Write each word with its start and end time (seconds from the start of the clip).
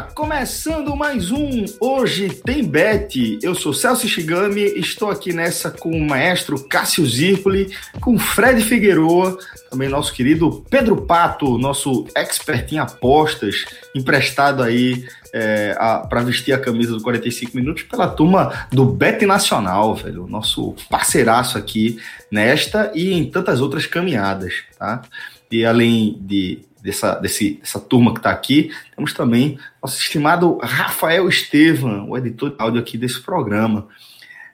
Começando 0.00 0.96
mais 0.96 1.30
um 1.30 1.66
Hoje 1.78 2.30
Tem 2.30 2.64
Bet. 2.64 3.38
Eu 3.42 3.54
sou 3.54 3.74
Celso 3.74 4.08
Shigami, 4.08 4.62
estou 4.62 5.10
aqui 5.10 5.34
nessa 5.34 5.70
com 5.70 5.90
o 5.90 6.00
maestro 6.00 6.66
Cássio 6.66 7.04
Zirpoli, 7.04 7.76
com 8.00 8.18
Fred 8.18 8.62
Figueroa, 8.62 9.36
também 9.70 9.90
nosso 9.90 10.14
querido 10.14 10.64
Pedro 10.70 11.02
Pato, 11.02 11.58
nosso 11.58 12.06
expert 12.14 12.72
em 12.72 12.78
apostas, 12.78 13.66
emprestado 13.94 14.62
aí 14.62 15.04
é, 15.34 15.74
para 16.08 16.22
vestir 16.22 16.54
a 16.54 16.58
camisa 16.58 16.92
do 16.92 17.02
45 17.02 17.54
minutos 17.54 17.82
pela 17.82 18.08
turma 18.08 18.66
do 18.70 18.86
Bet 18.86 19.26
Nacional, 19.26 19.94
velho, 19.94 20.26
nosso 20.26 20.74
parceiraço 20.88 21.58
aqui 21.58 21.98
nesta 22.30 22.90
e 22.94 23.12
em 23.12 23.30
tantas 23.30 23.60
outras 23.60 23.84
caminhadas, 23.84 24.62
tá? 24.78 25.02
E 25.50 25.66
além 25.66 26.16
de 26.18 26.60
dessa, 26.82 27.14
desse, 27.14 27.54
dessa 27.54 27.78
turma 27.78 28.12
que 28.12 28.18
está 28.18 28.30
aqui, 28.30 28.72
temos 28.94 29.12
também 29.12 29.58
nosso 29.80 29.98
estimado 29.98 30.58
Rafael 30.60 31.28
Estevam, 31.28 32.10
o 32.10 32.18
editor 32.18 32.50
de 32.50 32.56
áudio 32.58 32.80
aqui 32.80 32.98
desse 32.98 33.20
programa. 33.22 33.86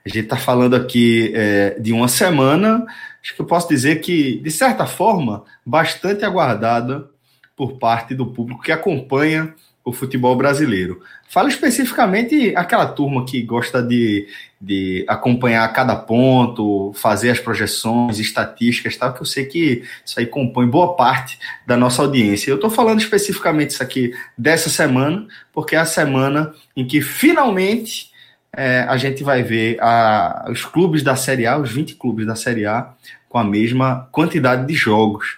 A 0.05 0.09
gente 0.09 0.25
está 0.25 0.37
falando 0.37 0.75
aqui 0.75 1.31
é, 1.35 1.79
de 1.79 1.91
uma 1.91 2.07
semana, 2.07 2.85
acho 3.21 3.35
que 3.35 3.41
eu 3.41 3.45
posso 3.45 3.67
dizer 3.67 3.99
que, 4.01 4.39
de 4.39 4.51
certa 4.51 4.85
forma, 4.85 5.43
bastante 5.65 6.23
aguardada 6.23 7.09
por 7.55 7.79
parte 7.79 8.13
do 8.13 8.27
público 8.27 8.61
que 8.61 8.71
acompanha 8.71 9.53
o 9.89 9.93
futebol 9.93 10.35
brasileiro. 10.35 11.01
Fala 11.27 11.49
especificamente 11.49 12.53
aquela 12.55 12.85
turma 12.85 13.25
que 13.25 13.41
gosta 13.41 13.83
de, 13.83 14.27
de 14.59 15.05
acompanhar 15.07 15.71
cada 15.73 15.95
ponto, 15.95 16.91
fazer 16.95 17.29
as 17.29 17.39
projeções, 17.39 18.19
estatísticas, 18.19 18.95
tal, 18.95 19.13
que 19.13 19.21
eu 19.21 19.25
sei 19.25 19.45
que 19.45 19.83
isso 20.05 20.19
aí 20.19 20.25
compõe 20.25 20.67
boa 20.67 20.95
parte 20.95 21.37
da 21.67 21.75
nossa 21.75 22.01
audiência. 22.01 22.49
Eu 22.49 22.55
estou 22.55 22.69
falando 22.69 22.99
especificamente 22.99 23.71
isso 23.71 23.83
aqui 23.83 24.13
dessa 24.37 24.69
semana, 24.69 25.27
porque 25.53 25.75
é 25.75 25.79
a 25.79 25.85
semana 25.85 26.53
em 26.75 26.85
que 26.85 27.01
finalmente 27.01 28.09
é, 28.55 28.81
a 28.81 28.97
gente 28.97 29.23
vai 29.23 29.43
ver 29.43 29.77
a, 29.81 30.47
os 30.49 30.65
clubes 30.65 31.03
da 31.03 31.15
Série 31.15 31.45
A, 31.45 31.57
os 31.57 31.71
20 31.71 31.95
clubes 31.95 32.25
da 32.25 32.35
Série 32.35 32.65
A, 32.65 32.93
com 33.27 33.37
a 33.37 33.43
mesma 33.43 34.07
quantidade 34.11 34.65
de 34.65 34.73
jogos. 34.73 35.37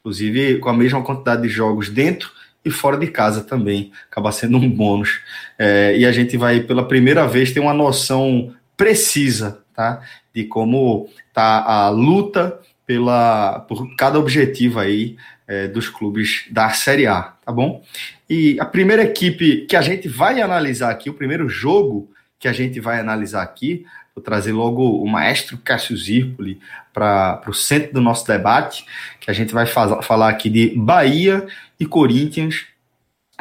Inclusive, 0.00 0.58
com 0.58 0.68
a 0.68 0.74
mesma 0.74 1.02
quantidade 1.02 1.42
de 1.42 1.48
jogos 1.48 1.88
dentro 1.88 2.30
e 2.64 2.70
fora 2.70 2.96
de 2.96 3.06
casa 3.08 3.42
também, 3.42 3.90
acaba 4.10 4.30
sendo 4.32 4.56
um 4.56 4.70
bônus. 4.70 5.20
É, 5.58 5.96
e 5.96 6.06
a 6.06 6.12
gente 6.12 6.36
vai, 6.36 6.60
pela 6.60 6.86
primeira 6.86 7.26
vez, 7.26 7.52
ter 7.52 7.60
uma 7.60 7.74
noção 7.74 8.54
precisa 8.76 9.62
tá? 9.74 10.00
de 10.34 10.44
como 10.44 11.08
tá 11.32 11.62
a 11.64 11.88
luta 11.88 12.58
pela, 12.86 13.60
por 13.60 13.94
cada 13.96 14.18
objetivo 14.18 14.78
aí 14.78 15.16
é, 15.46 15.68
dos 15.68 15.88
clubes 15.88 16.44
da 16.50 16.70
Série 16.70 17.06
A, 17.06 17.34
tá 17.44 17.52
bom? 17.52 17.82
E 18.28 18.58
a 18.60 18.64
primeira 18.64 19.02
equipe 19.02 19.66
que 19.66 19.76
a 19.76 19.82
gente 19.82 20.08
vai 20.08 20.40
analisar 20.40 20.90
aqui, 20.90 21.10
o 21.10 21.14
primeiro 21.14 21.48
jogo 21.48 22.10
que 22.38 22.48
a 22.48 22.52
gente 22.52 22.80
vai 22.80 22.98
analisar 22.98 23.42
aqui, 23.42 23.84
vou 24.14 24.22
trazer 24.22 24.52
logo 24.52 25.02
o 25.02 25.08
maestro 25.08 25.58
Cássio 25.58 25.96
Zirpoli 25.96 26.60
para 26.92 27.42
o 27.46 27.54
centro 27.54 27.94
do 27.94 28.00
nosso 28.00 28.26
debate, 28.26 28.84
que 29.20 29.30
a 29.30 29.34
gente 29.34 29.52
vai 29.52 29.66
falar 29.66 30.28
aqui 30.28 30.50
de 30.50 30.74
Bahia 30.76 31.46
e 31.80 31.86
Corinthians, 31.86 32.66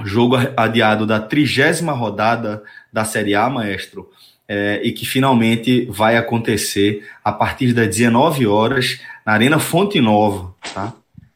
jogo 0.04 0.38
adiado 0.56 1.06
da 1.06 1.20
trigésima 1.20 1.92
rodada 1.92 2.64
da 2.92 3.04
Série 3.04 3.36
A, 3.36 3.50
maestro, 3.50 4.09
é, 4.48 4.82
e 4.84 4.92
que 4.92 5.06
finalmente 5.06 5.86
vai 5.86 6.18
acontecer 6.18 7.08
a 7.24 7.32
partir 7.32 7.74
das 7.74 7.88
19 7.88 8.48
horas 8.48 9.00
na 9.26 9.34
Arena 9.34 9.59
Fonte 9.59 10.00
Nova, 10.02 10.53
tá? 10.74 10.94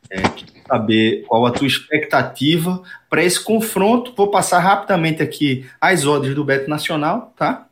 É, 0.10 0.22
saber 0.68 1.24
qual 1.28 1.46
a 1.46 1.52
tua 1.52 1.68
expectativa 1.68 2.82
para 3.10 3.24
esse 3.24 3.40
confronto. 3.42 4.14
Vou 4.16 4.30
passar 4.32 4.60
rapidamente 4.60 5.22
aqui 5.22 5.66
as 5.80 6.06
odds 6.06 6.34
do 6.34 6.44
Beto 6.44 6.70
Nacional, 6.70 7.34
tá? 7.38 7.68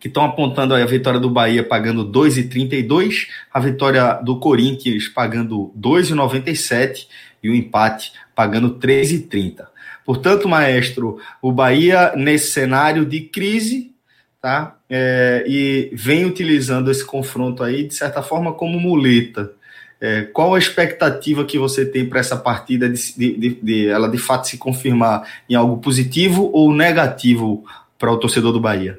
Que 0.00 0.08
estão 0.08 0.24
apontando 0.24 0.74
a 0.74 0.84
vitória 0.84 1.20
do 1.20 1.30
Bahia 1.30 1.62
pagando 1.62 2.10
2,32, 2.10 3.28
a 3.52 3.60
vitória 3.60 4.14
do 4.14 4.40
Corinthians 4.40 5.06
pagando 5.06 5.72
2,97 5.78 7.06
e 7.42 7.50
o 7.50 7.54
empate 7.54 8.12
pagando 8.34 8.78
3,30. 8.78 9.66
Portanto, 10.04 10.48
maestro, 10.48 11.18
o 11.40 11.52
Bahia, 11.52 12.12
nesse 12.16 12.50
cenário 12.50 13.04
de 13.04 13.20
crise, 13.20 13.94
tá? 14.40 14.76
É, 14.88 15.44
e 15.46 15.90
vem 15.92 16.24
utilizando 16.24 16.90
esse 16.90 17.04
confronto 17.04 17.62
aí, 17.62 17.84
de 17.84 17.94
certa 17.94 18.22
forma, 18.22 18.52
como 18.52 18.80
muleta. 18.80 19.52
É, 20.00 20.22
qual 20.22 20.54
a 20.54 20.58
expectativa 20.58 21.44
que 21.44 21.58
você 21.58 21.84
tem 21.84 22.06
para 22.06 22.20
essa 22.20 22.36
partida 22.36 22.88
de, 22.88 23.14
de, 23.14 23.36
de, 23.36 23.54
de, 23.62 23.88
ela 23.88 24.08
de 24.08 24.16
fato 24.16 24.48
se 24.48 24.56
confirmar 24.56 25.28
em 25.48 25.54
algo 25.54 25.76
positivo 25.76 26.50
ou 26.54 26.72
negativo 26.72 27.64
para 27.98 28.10
o 28.10 28.16
torcedor 28.16 28.52
do 28.52 28.60
Bahia? 28.60 28.98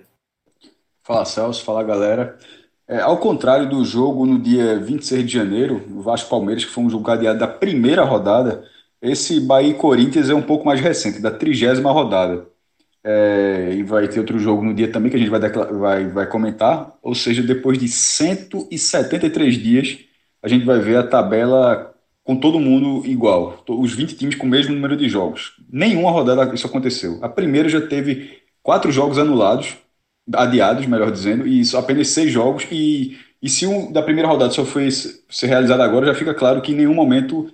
Fala 1.04 1.26
Celso, 1.26 1.64
fala 1.64 1.84
galera. 1.84 2.38
É, 2.88 3.00
ao 3.00 3.18
contrário 3.18 3.70
do 3.70 3.84
jogo 3.86 4.26
no 4.26 4.38
dia 4.40 4.80
26 4.80 5.26
de 5.26 5.34
janeiro, 5.34 5.82
o 5.90 6.02
Vasco 6.02 6.30
Palmeiras, 6.30 6.66
que 6.66 6.72
foi 6.72 6.84
um 6.84 6.90
jogo 6.90 7.10
adiado 7.10 7.40
da 7.40 7.48
primeira 7.48 8.04
rodada, 8.04 8.64
esse 9.02 9.40
Bahia 9.40 9.72
e 9.72 9.74
Corinthians 9.74 10.30
é 10.30 10.36
um 10.36 10.42
pouco 10.42 10.66
mais 10.66 10.80
recente, 10.80 11.22
da 11.22 11.32
trigésima 11.32 11.92
rodada. 11.92 12.48
É, 13.04 13.72
e 13.74 13.84
vai 13.84 14.08
ter 14.08 14.20
outro 14.20 14.38
jogo 14.38 14.64
no 14.64 14.74
dia 14.76 14.92
também 14.92 15.10
que 15.10 15.18
a 15.18 15.20
gente 15.20 15.30
vai, 15.30 15.40
vai, 15.40 16.08
vai 16.08 16.28
comentar. 16.28 16.94
Ou 17.02 17.16
seja, 17.16 17.42
depois 17.42 17.80
de 17.80 17.88
173 17.88 19.56
dias, 19.56 19.98
a 20.44 20.48
gente 20.48 20.66
vai 20.66 20.80
ver 20.80 20.98
a 20.98 21.08
tabela 21.08 21.96
com 22.24 22.36
todo 22.36 22.60
mundo 22.60 23.06
igual. 23.08 23.64
Os 23.68 23.94
20 23.94 24.16
times 24.16 24.36
com 24.36 24.46
o 24.46 24.50
mesmo 24.50 24.76
número 24.76 24.96
de 24.96 25.10
jogos. 25.10 25.54
Nenhuma 25.70 26.12
rodada 26.12 26.54
isso 26.54 26.68
aconteceu. 26.68 27.18
A 27.22 27.30
primeira 27.30 27.70
já 27.70 27.82
teve 27.82 28.42
quatro 28.62 28.92
jogos 28.92 29.18
anulados, 29.18 29.78
adiados, 30.34 30.86
melhor 30.86 31.12
dizendo, 31.12 31.48
e 31.48 31.64
apenas 31.76 32.10
seis 32.10 32.32
jogos. 32.32 32.66
E, 32.72 33.18
e 33.42 33.50
se 33.50 33.66
um 33.66 33.92
da 33.92 34.02
primeira 34.02 34.28
rodada 34.28 34.52
só 34.52 34.66
foi 34.66 34.90
ser 34.92 35.48
realizado 35.48 35.82
agora, 35.82 36.08
já 36.08 36.16
fica 36.16 36.34
claro 36.34 36.62
que 36.62 36.72
em 36.72 36.76
nenhum 36.76 36.94
momento 36.94 37.52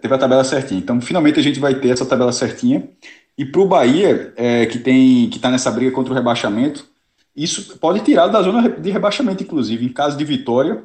teve 0.00 0.14
a 0.14 0.18
tabela 0.18 0.44
certinha. 0.44 0.80
Então, 0.80 1.00
finalmente 1.00 1.40
a 1.40 1.42
gente 1.42 1.58
vai 1.58 1.74
ter 1.74 1.90
essa 1.90 2.06
tabela 2.06 2.32
certinha. 2.32 2.88
E 3.36 3.44
para 3.44 3.60
o 3.60 3.66
Bahia, 3.66 4.32
é, 4.36 4.66
que 4.66 4.78
tem 4.78 5.28
que 5.30 5.36
está 5.36 5.50
nessa 5.50 5.70
briga 5.70 5.92
contra 5.92 6.12
o 6.12 6.16
rebaixamento, 6.16 6.86
isso 7.34 7.78
pode 7.78 8.00
tirar 8.00 8.28
da 8.28 8.42
zona 8.42 8.68
de 8.68 8.90
rebaixamento, 8.90 9.42
inclusive. 9.42 9.84
Em 9.84 9.92
caso 9.92 10.16
de 10.16 10.24
vitória, 10.24 10.84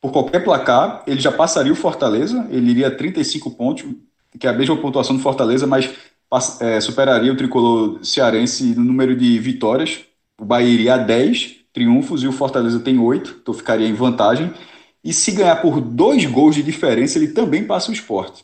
por 0.00 0.12
qualquer 0.12 0.42
placar, 0.42 1.02
ele 1.06 1.20
já 1.20 1.30
passaria 1.30 1.72
o 1.72 1.76
Fortaleza, 1.76 2.46
ele 2.50 2.70
iria 2.70 2.88
a 2.88 2.90
35 2.90 3.50
pontos, 3.50 3.84
que 4.38 4.46
é 4.46 4.50
a 4.50 4.52
mesma 4.52 4.76
pontuação 4.76 5.16
do 5.16 5.22
Fortaleza, 5.22 5.66
mas 5.66 5.90
é, 6.60 6.80
superaria 6.80 7.32
o 7.32 7.36
tricolor 7.36 8.02
cearense 8.04 8.74
no 8.74 8.84
número 8.84 9.16
de 9.16 9.38
vitórias. 9.38 10.00
O 10.40 10.44
Bahia 10.46 10.72
iria 10.72 10.94
a 10.94 10.96
10 10.96 11.56
triunfos 11.70 12.22
e 12.22 12.26
o 12.26 12.32
Fortaleza 12.32 12.80
tem 12.80 12.98
8, 12.98 13.40
então 13.42 13.52
ficaria 13.52 13.86
em 13.86 13.92
vantagem. 13.92 14.50
E 15.04 15.12
se 15.12 15.32
ganhar 15.32 15.56
por 15.56 15.82
dois 15.82 16.24
gols 16.24 16.54
de 16.54 16.62
diferença, 16.62 17.18
ele 17.18 17.28
também 17.28 17.64
passa 17.64 17.90
o 17.90 17.94
esporte. 17.94 18.42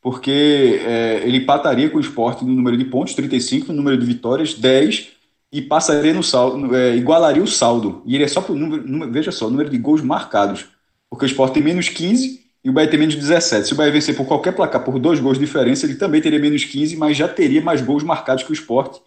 Porque 0.00 0.80
é, 0.84 1.22
ele 1.24 1.38
empataria 1.38 1.90
com 1.90 1.98
o 1.98 2.00
esporte 2.00 2.44
no 2.44 2.52
número 2.52 2.76
de 2.76 2.84
pontos, 2.84 3.14
35, 3.14 3.68
no 3.68 3.74
número 3.74 3.98
de 3.98 4.06
vitórias, 4.06 4.54
10, 4.54 5.08
e 5.52 5.60
passaria 5.60 6.14
no 6.14 6.22
saldo, 6.22 6.74
é, 6.76 6.96
igualaria 6.96 7.42
o 7.42 7.46
saldo. 7.46 8.02
E 8.06 8.14
ele 8.14 8.24
é 8.24 8.28
só 8.28 8.40
por 8.40 8.56
número, 8.56 9.10
veja 9.10 9.32
só, 9.32 9.50
número 9.50 9.68
de 9.68 9.78
gols 9.78 10.00
marcados. 10.00 10.66
Porque 11.10 11.24
o 11.24 11.26
esporte 11.26 11.54
tem 11.54 11.62
menos 11.62 11.88
15 11.88 12.40
e 12.64 12.70
o 12.70 12.72
Bahia 12.72 12.88
tem 12.88 13.00
menos 13.00 13.16
17. 13.16 13.66
Se 13.66 13.72
o 13.72 13.76
Bahia 13.76 13.92
vencer 13.92 14.16
por 14.16 14.26
qualquer 14.26 14.52
placar 14.52 14.84
por 14.84 14.98
dois 14.98 15.18
gols 15.18 15.38
de 15.38 15.44
diferença, 15.44 15.86
ele 15.86 15.96
também 15.96 16.20
teria 16.20 16.38
menos 16.38 16.64
15, 16.64 16.96
mas 16.96 17.16
já 17.16 17.26
teria 17.26 17.60
mais 17.60 17.82
gols 17.82 18.04
marcados 18.04 18.44
que 18.44 18.50
o 18.50 18.54
esporte, 18.54 19.00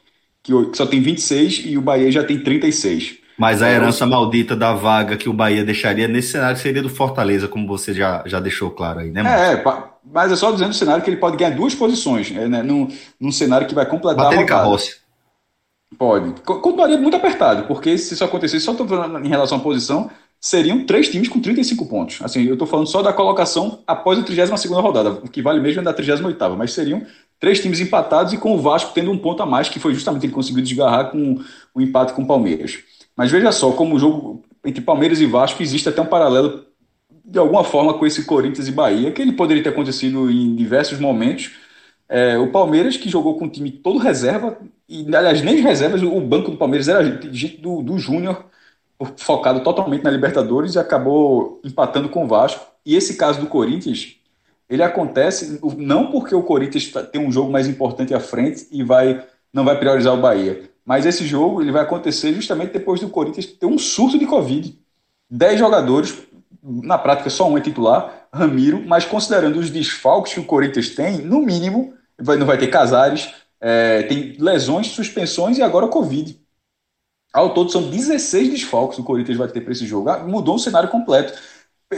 que 0.46 0.78
só 0.78 0.86
tem 0.86 1.02
26 1.02 1.64
e 1.66 1.78
o 1.78 1.82
Bahia 1.82 2.12
já 2.12 2.24
tem 2.24 2.40
36. 2.40 3.18
Mas 3.38 3.62
a 3.62 3.70
herança 3.70 4.06
maldita 4.06 4.56
da 4.56 4.74
vaga 4.74 5.18
que 5.18 5.28
o 5.28 5.34
Bahia 5.34 5.66
deixaria 5.66 6.08
nesse 6.08 6.32
cenário 6.32 6.58
seria 6.58 6.82
do 6.82 6.90
Fortaleza, 6.90 7.48
como 7.48 7.68
você 7.68 7.94
já, 7.94 8.24
já 8.26 8.40
deixou 8.40 8.70
claro 8.70 9.00
aí, 9.00 9.12
né? 9.12 9.24
Mano? 9.24 9.36
É, 9.36 9.64
Mas 10.06 10.32
é 10.32 10.36
só 10.36 10.52
dizendo 10.52 10.72
o 10.72 10.76
cenário 10.76 11.04
que 11.04 11.10
ele 11.10 11.18
pode 11.18 11.36
ganhar 11.36 11.50
duas 11.50 11.76
posições, 11.76 12.32
né? 12.32 12.62
num, 12.64 12.88
num 13.20 13.32
cenário 13.32 13.68
que 13.68 13.76
vai 13.76 13.86
completar 13.86 14.26
Bater 14.26 14.38
a 14.38 14.42
rodada. 14.42 14.62
Carroça. 14.62 14.92
Pode. 15.98 16.42
Continuaria 16.42 16.98
muito 16.98 17.18
apertado, 17.18 17.64
porque 17.64 17.98
se 17.98 18.14
isso 18.14 18.24
acontecesse, 18.24 18.64
só 18.64 18.72
estou 18.72 18.88
falando 18.88 19.26
em 19.26 19.30
relação 19.30 19.58
à 19.58 19.62
posição, 19.62 20.10
seriam 20.40 20.86
três 20.86 21.10
times 21.10 21.28
com 21.28 21.40
35 21.40 21.86
pontos. 21.88 22.20
Assim, 22.22 22.44
eu 22.44 22.54
estou 22.54 22.68
falando 22.68 22.88
só 22.88 23.02
da 23.02 23.12
colocação 23.12 23.80
após 23.88 24.20
a 24.20 24.24
32 24.24 24.66
rodada, 24.66 25.10
o 25.10 25.30
que 25.30 25.42
vale 25.42 25.60
mesmo 25.60 25.82
é 25.82 25.84
da 25.84 25.94
38 25.94 26.56
mas 26.58 26.74
seriam 26.74 27.02
três 27.40 27.60
times 27.60 27.80
empatados 27.80 28.34
e 28.34 28.38
com 28.38 28.56
o 28.56 28.62
Vasco 28.62 28.94
tendo 28.94 29.12
um 29.12 29.18
ponto 29.18 29.42
a 29.44 29.46
mais, 29.46 29.70
que 29.70 29.80
foi 29.80 29.94
justamente 29.94 30.26
ele 30.26 30.34
conseguiu 30.34 30.64
desgarrar 30.64 31.12
com 31.12 31.40
o 31.74 31.82
empate 31.82 32.14
com 32.14 32.24
o 32.24 32.28
Palmeiras. 32.28 32.80
Mas 33.16 33.32
veja 33.32 33.52
só, 33.52 33.72
como 33.72 33.96
o 33.96 34.00
jogo 34.00 34.44
entre 34.64 34.82
Palmeiras 34.82 35.20
e 35.22 35.26
Vasco 35.26 35.62
existe 35.62 35.88
até 35.88 36.02
um 36.02 36.08
paralelo 36.08 36.66
de 37.24 37.40
alguma 37.40 37.64
forma 37.64 37.94
com 37.96 38.06
esse 38.06 38.24
Corinthians 38.26 38.68
e 38.68 38.72
Bahia, 38.72 39.12
que 39.12 39.22
ele 39.22 39.32
poderia 39.32 39.64
ter 39.64 39.70
acontecido 39.70 40.30
em 40.30 40.56
diversos 40.56 41.00
momentos. 41.00 41.52
É, 42.08 42.38
o 42.38 42.52
Palmeiras, 42.52 42.98
que 42.98 43.10
jogou 43.10 43.38
com 43.38 43.46
o 43.46 43.50
time 43.50 43.72
todo 43.72 43.98
reserva, 43.98 44.58
e 44.88 45.04
aliás, 45.16 45.42
nem 45.42 45.56
de 45.56 45.62
reservas, 45.62 46.04
o 46.04 46.22
banco 46.22 46.52
do 46.52 46.58
Palmeiras 46.58 46.88
era 46.88 47.04
gente 47.32 47.58
do, 47.58 47.82
do 47.82 47.98
Júnior, 47.98 48.46
focado 49.18 49.62
totalmente 49.62 50.04
na 50.04 50.12
Libertadores, 50.12 50.76
e 50.76 50.80
acabou 50.80 51.60
empatando 51.64 52.10
com 52.10 52.26
o 52.26 52.28
Vasco. 52.28 52.64
E 52.86 52.96
esse 52.96 53.18
caso 53.18 53.40
do 53.42 53.48
Corinthians, 53.48 54.18
ele 54.70 54.84
acontece 54.84 55.60
não 55.78 56.12
porque 56.12 56.34
o 56.34 56.44
Corinthians 56.44 56.92
tá, 56.92 57.04
tem 57.04 57.22
um 57.22 57.32
jogo 57.32 57.52
mais 57.52 57.68
importante 57.68 58.14
à 58.14 58.20
frente 58.20 58.68
e 58.72 58.84
vai 58.84 59.24
não 59.54 59.64
vai 59.64 59.80
priorizar 59.80 60.14
o 60.14 60.22
Bahia, 60.22 60.70
mas 60.84 61.06
esse 61.06 61.26
jogo 61.26 61.62
ele 61.62 61.72
vai 61.72 61.82
acontecer 61.82 62.34
justamente 62.34 62.74
depois 62.74 63.00
do 63.00 63.08
Corinthians 63.08 63.46
ter 63.46 63.66
um 63.66 63.78
surto 63.78 64.20
de 64.20 64.26
Covid. 64.26 64.78
Dez 65.30 65.58
jogadores 65.58 66.14
na 66.62 66.98
prática 66.98 67.30
só 67.30 67.50
um 67.50 67.58
é 67.58 67.62
titular, 67.62 68.28
Ramiro, 68.34 68.84
mas 68.86 69.06
considerando 69.06 69.60
os 69.60 69.70
desfalques 69.70 70.34
que 70.34 70.40
o 70.40 70.46
Corinthians 70.46 70.90
tem, 70.90 71.20
no 71.20 71.40
mínimo, 71.40 71.94
vai, 72.20 72.38
não 72.38 72.46
vai 72.46 72.58
ter 72.58 72.68
Casares, 72.68 73.34
é, 73.62 74.04
tem 74.04 74.36
lesões, 74.40 74.88
suspensões 74.88 75.58
e 75.58 75.62
agora 75.62 75.88
Covid. 75.88 76.40
Ao 77.32 77.54
todo 77.54 77.72
são 77.72 77.90
16 77.90 78.50
desfalques 78.50 78.96
que 78.96 79.02
o 79.02 79.06
Corinthians 79.06 79.38
vai 79.38 79.48
ter 79.48 79.62
para 79.62 79.74
esse 79.74 79.86
jogo. 79.86 80.10
Ah, 80.10 80.20
mudou 80.20 80.56
o 80.56 80.60
cenário 80.60 80.90
completo. 80.90 81.38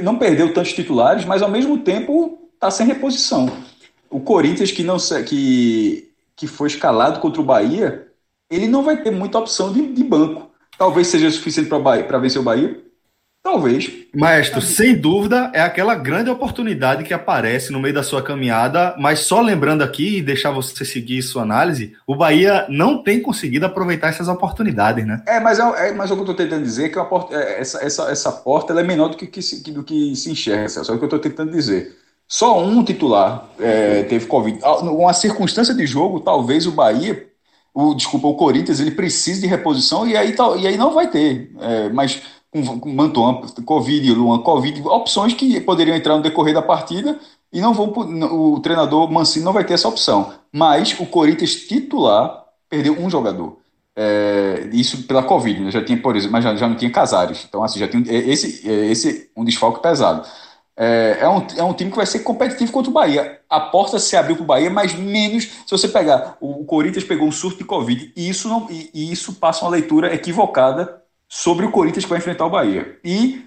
Não 0.01 0.17
perdeu 0.17 0.53
tantos 0.53 0.73
titulares, 0.73 1.25
mas 1.25 1.41
ao 1.41 1.49
mesmo 1.49 1.79
tempo 1.79 2.46
está 2.57 2.71
sem 2.71 2.87
reposição. 2.87 3.49
O 4.09 4.19
Corinthians, 4.19 4.71
que, 4.71 4.83
não, 4.83 4.97
que, 5.25 6.11
que 6.35 6.47
foi 6.47 6.67
escalado 6.67 7.19
contra 7.19 7.39
o 7.39 7.45
Bahia, 7.45 8.07
ele 8.49 8.67
não 8.67 8.83
vai 8.83 9.01
ter 9.01 9.11
muita 9.11 9.37
opção 9.37 9.71
de, 9.71 9.93
de 9.93 10.03
banco. 10.03 10.49
Talvez 10.77 11.07
seja 11.07 11.29
suficiente 11.29 11.69
para 11.69 12.17
vencer 12.19 12.41
o 12.41 12.43
Bahia, 12.43 12.81
Talvez. 13.47 13.89
Maestro, 14.13 14.61
sem 14.61 14.93
dúvida, 14.93 15.49
é 15.53 15.61
aquela 15.61 15.95
grande 15.95 16.29
oportunidade 16.29 17.05
que 17.05 17.13
aparece 17.13 17.71
no 17.71 17.79
meio 17.79 17.93
da 17.93 18.03
sua 18.03 18.21
caminhada, 18.21 18.93
mas 18.99 19.19
só 19.19 19.39
lembrando 19.39 19.83
aqui 19.83 20.17
e 20.17 20.21
deixar 20.21 20.51
você 20.51 20.83
seguir 20.83 21.21
sua 21.21 21.43
análise, 21.43 21.95
o 22.05 22.13
Bahia 22.13 22.65
não 22.67 23.01
tem 23.01 23.21
conseguido 23.21 23.65
aproveitar 23.65 24.09
essas 24.09 24.27
oportunidades, 24.27 25.07
né? 25.07 25.23
É, 25.25 25.39
mas, 25.39 25.59
é, 25.59 25.87
é 25.87 25.93
mas 25.93 26.11
o 26.11 26.15
que 26.15 26.19
eu 26.19 26.23
estou 26.23 26.35
tentando 26.35 26.63
dizer 26.63 26.87
é 26.87 26.89
que 26.89 27.01
porta, 27.05 27.35
é, 27.35 27.61
essa, 27.61 27.81
essa, 27.81 28.11
essa 28.11 28.31
porta 28.33 28.77
é 28.77 28.83
menor 28.83 29.07
do 29.07 29.15
que, 29.15 29.25
que, 29.25 29.41
se, 29.41 29.63
do 29.71 29.81
que 29.81 30.13
se 30.13 30.29
enxerga, 30.29 30.67
Só 30.67 30.81
o 30.81 30.97
que 30.97 31.03
eu 31.03 31.07
estou 31.07 31.19
tentando 31.19 31.49
dizer. 31.49 31.95
Só 32.27 32.59
um 32.61 32.83
titular 32.83 33.47
é, 33.59 34.03
teve 34.03 34.25
Covid. 34.25 34.59
Ah, 34.61 34.77
uma 34.77 35.13
circunstância 35.13 35.73
de 35.73 35.85
jogo, 35.85 36.19
talvez 36.19 36.67
o 36.67 36.71
Bahia, 36.71 37.27
o, 37.73 37.93
desculpa, 37.93 38.27
o 38.27 38.35
Corinthians, 38.35 38.79
ele 38.79 38.91
precise 38.91 39.41
de 39.41 39.47
reposição 39.47 40.07
e 40.07 40.17
aí, 40.17 40.35
e 40.59 40.67
aí 40.67 40.77
não 40.77 40.93
vai 40.93 41.09
ter. 41.09 41.51
É, 41.59 41.89
mas 41.89 42.21
com, 42.51 42.79
com 42.79 42.89
Mantuan, 42.93 43.41
Covid, 43.65 44.13
Luan, 44.13 44.39
Covid, 44.39 44.81
opções 44.87 45.33
que 45.33 45.59
poderiam 45.61 45.95
entrar 45.95 46.15
no 46.15 46.23
decorrer 46.23 46.53
da 46.53 46.61
partida 46.61 47.19
e 47.51 47.61
não 47.61 47.73
vão 47.73 47.87
o 47.87 48.59
treinador 48.59 49.09
Mancini 49.11 49.45
não 49.45 49.53
vai 49.53 49.63
ter 49.63 49.73
essa 49.73 49.87
opção. 49.87 50.33
Mas 50.51 50.99
o 50.99 51.05
Corinthians 51.05 51.55
titular 51.55 52.45
perdeu 52.69 52.93
um 52.99 53.09
jogador. 53.09 53.57
É, 53.95 54.69
isso 54.73 55.03
pela 55.07 55.23
Covid, 55.23 55.59
né? 55.59 55.71
já 55.71 55.83
tinha, 55.83 55.99
por 55.99 56.15
exemplo, 56.15 56.33
mas 56.33 56.43
já, 56.43 56.55
já 56.55 56.67
não 56.67 56.75
tinha 56.75 56.91
Casares. 56.91 57.45
Então, 57.47 57.63
assim, 57.63 57.79
já 57.79 57.87
tem 57.87 58.03
é, 58.07 58.15
esse, 58.15 58.69
é, 58.69 58.85
esse 58.91 59.31
um 59.35 59.43
desfalque 59.43 59.81
pesado. 59.81 60.27
É, 60.79 61.17
é, 61.21 61.29
um, 61.29 61.47
é 61.57 61.63
um 61.63 61.73
time 61.73 61.89
que 61.89 61.97
vai 61.97 62.05
ser 62.05 62.19
competitivo 62.19 62.71
contra 62.71 62.91
o 62.91 62.93
Bahia. 62.93 63.41
A 63.49 63.59
porta 63.59 63.97
se 63.97 64.15
abriu 64.15 64.35
para 64.35 64.43
o 64.43 64.45
Bahia, 64.47 64.69
mas 64.69 64.93
menos 64.93 65.45
se 65.45 65.71
você 65.71 65.87
pegar. 65.87 66.37
O, 66.39 66.63
Corinthians 66.65 67.03
pegou 67.03 67.27
um 67.27 67.31
surto 67.31 67.57
de 67.57 67.63
Covid 67.65 68.13
e 68.15 68.29
isso, 68.29 68.47
não, 68.47 68.67
e, 68.69 68.91
e 68.93 69.11
isso 69.11 69.33
passa 69.33 69.65
uma 69.65 69.71
leitura 69.71 70.13
equivocada 70.13 71.01
sobre 71.27 71.65
o 71.65 71.71
Corinthians 71.71 72.05
que 72.05 72.09
vai 72.09 72.19
enfrentar 72.19 72.45
o 72.45 72.49
Bahia. 72.51 72.99
E 73.03 73.43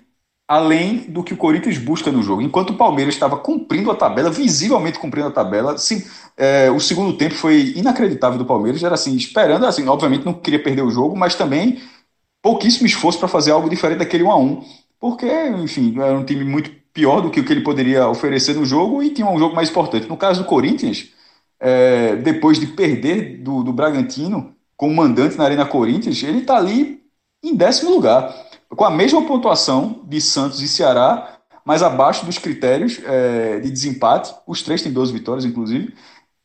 além 0.49 1.09
do 1.09 1.23
que 1.23 1.33
o 1.33 1.37
Corinthians 1.37 1.79
busca 1.79 2.11
no 2.11 2.25
jogo. 2.25 2.43
Enquanto 2.43 2.71
o 2.71 2.77
Palmeiras 2.77 3.15
estava 3.15 3.37
cumprindo 3.37 3.89
a 3.89 3.95
tabela, 3.95 4.31
visivelmente 4.33 4.99
cumprindo 4.99 5.29
a 5.29 5.31
tabela, 5.31 5.79
sim, 5.79 6.05
é, 6.37 6.69
o 6.69 6.81
segundo 6.81 7.17
tempo 7.17 7.37
foi 7.37 7.75
inacreditável 7.77 8.37
do 8.37 8.45
Palmeiras, 8.45 8.83
era 8.83 8.95
assim, 8.95 9.15
esperando, 9.15 9.65
assim, 9.65 9.87
obviamente 9.87 10.25
não 10.25 10.35
queria 10.35 10.61
perder 10.61 10.83
o 10.83 10.91
jogo, 10.91 11.17
mas 11.17 11.37
também 11.37 11.81
pouquíssimo 12.43 12.85
esforço 12.87 13.21
para 13.21 13.29
fazer 13.29 13.53
algo 13.53 13.71
diferente 13.71 13.99
daquele 14.01 14.25
1 14.25 14.31
a 14.33 14.37
1 14.37 14.65
porque, 15.01 15.27
enfim, 15.49 15.99
era 15.99 16.19
um 16.19 16.25
time 16.25 16.45
muito 16.45 16.71
pior 16.93 17.21
do 17.21 17.31
que 17.31 17.41
o 17.41 17.45
que 17.45 17.53
ele 17.53 17.63
poderia 17.63 18.09
oferecer 18.09 18.55
no 18.55 18.65
jogo 18.65 19.03
e 19.03 19.11
tinha 19.11 19.29
um 19.29 19.39
jogo 19.39 19.55
mais 19.55 19.71
importante. 19.71 20.09
No 20.09 20.17
caso 20.17 20.43
do 20.43 20.49
Corinthians, 20.49 21.11
é, 21.59 22.17
depois 22.17 22.59
de 22.59 22.67
perder 22.67 23.39
do, 23.39 23.63
do 23.63 23.73
Bragantino 23.73 24.55
como 24.77 24.95
mandante 24.95 25.37
na 25.37 25.45
Arena 25.45 25.67
Corinthians, 25.67 26.23
ele 26.23 26.39
está 26.39 26.57
ali 26.57 27.03
em 27.43 27.55
décimo 27.55 27.91
lugar, 27.91 28.35
com 28.69 28.85
a 28.85 28.91
mesma 28.91 29.23
pontuação 29.27 30.03
de 30.07 30.21
Santos 30.21 30.61
e 30.61 30.69
Ceará, 30.69 31.39
mas 31.65 31.83
abaixo 31.83 32.25
dos 32.25 32.39
critérios 32.39 33.01
é, 33.05 33.61
de 33.61 33.71
desempate. 33.71 34.35
Os 34.47 34.63
três 34.63 34.83
têm 34.83 34.93
12 34.93 35.13
vitórias, 35.13 35.45
inclusive. 35.45 35.95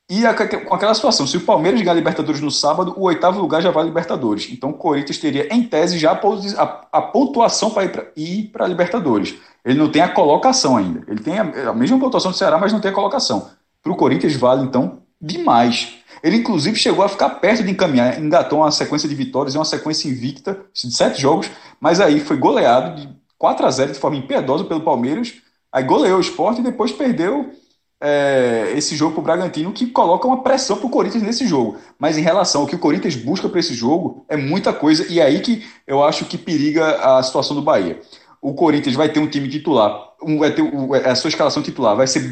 E 0.07 0.23
a, 0.23 0.33
com 0.35 0.75
aquela 0.75 0.93
situação, 0.93 1.25
se 1.25 1.35
o 1.35 1.41
Palmeiras 1.41 1.81
ganhar 1.81 1.93
a 1.93 1.95
Libertadores 1.95 2.39
no 2.39 2.51
sábado, 2.51 2.93
o 2.95 3.05
oitavo 3.05 3.41
lugar 3.41 3.61
já 3.61 3.71
vai 3.71 3.83
a 3.83 3.85
Libertadores. 3.87 4.47
Então 4.51 4.69
o 4.69 4.73
Corinthians 4.73 5.17
teria, 5.17 5.51
em 5.51 5.63
tese, 5.63 5.97
já 5.97 6.11
a, 6.11 6.87
a 6.91 7.01
pontuação 7.01 7.71
para 7.71 8.11
ir 8.15 8.49
para 8.51 8.65
a 8.65 8.67
Libertadores. 8.67 9.35
Ele 9.63 9.79
não 9.79 9.89
tem 9.89 10.03
a 10.03 10.07
colocação 10.07 10.77
ainda. 10.77 11.03
Ele 11.07 11.19
tem 11.19 11.39
a, 11.39 11.69
a 11.69 11.73
mesma 11.73 11.99
pontuação 11.99 12.29
do 12.29 12.37
Ceará, 12.37 12.59
mas 12.59 12.71
não 12.71 12.79
tem 12.79 12.91
a 12.91 12.93
colocação. 12.93 13.49
Para 13.81 13.91
o 13.91 13.95
Corinthians 13.95 14.35
vale, 14.35 14.63
então, 14.63 14.99
demais. 15.19 15.95
Ele, 16.21 16.37
inclusive, 16.37 16.77
chegou 16.77 17.03
a 17.03 17.09
ficar 17.09 17.29
perto 17.29 17.63
de 17.63 17.71
encaminhar, 17.71 18.19
engatou 18.19 18.59
uma 18.59 18.71
sequência 18.71 19.09
de 19.09 19.15
vitórias 19.15 19.55
e 19.55 19.57
uma 19.57 19.65
sequência 19.65 20.07
invicta 20.07 20.59
de 20.71 20.95
sete 20.95 21.19
jogos, 21.19 21.49
mas 21.79 21.99
aí 21.99 22.19
foi 22.19 22.37
goleado 22.37 23.01
de 23.01 23.09
4 23.39 23.65
a 23.65 23.71
0 23.71 23.93
de 23.93 23.99
forma 23.99 24.17
impiedosa 24.17 24.63
pelo 24.63 24.81
Palmeiras, 24.81 25.33
aí 25.71 25.83
goleou 25.83 26.17
o 26.17 26.21
esporte 26.21 26.61
e 26.61 26.63
depois 26.63 26.91
perdeu 26.91 27.51
é, 28.01 28.73
esse 28.75 28.95
jogo 28.95 29.13
para 29.13 29.21
o 29.21 29.23
Bragantino, 29.23 29.73
que 29.73 29.87
coloca 29.87 30.27
uma 30.27 30.43
pressão 30.43 30.77
para 30.77 30.87
o 30.87 30.89
Corinthians 30.89 31.23
nesse 31.23 31.47
jogo. 31.47 31.77
Mas 31.97 32.17
em 32.17 32.21
relação 32.21 32.61
ao 32.61 32.67
que 32.67 32.75
o 32.75 32.79
Corinthians 32.79 33.15
busca 33.15 33.49
para 33.49 33.59
esse 33.59 33.73
jogo, 33.73 34.25
é 34.29 34.37
muita 34.37 34.73
coisa, 34.73 35.05
e 35.11 35.19
é 35.19 35.23
aí 35.23 35.39
que 35.39 35.65
eu 35.87 36.03
acho 36.03 36.25
que 36.25 36.37
periga 36.37 37.17
a 37.17 37.23
situação 37.23 37.55
do 37.55 37.61
Bahia. 37.61 37.99
O 38.41 38.53
Corinthians 38.53 38.95
vai 38.95 39.09
ter 39.11 39.19
um 39.19 39.27
time 39.27 39.49
titular, 39.49 40.13
vai 40.37 40.53
ter, 40.53 40.63
a 41.05 41.15
sua 41.15 41.29
escalação 41.29 41.63
titular 41.63 41.95
vai 41.95 42.07
ser 42.07 42.31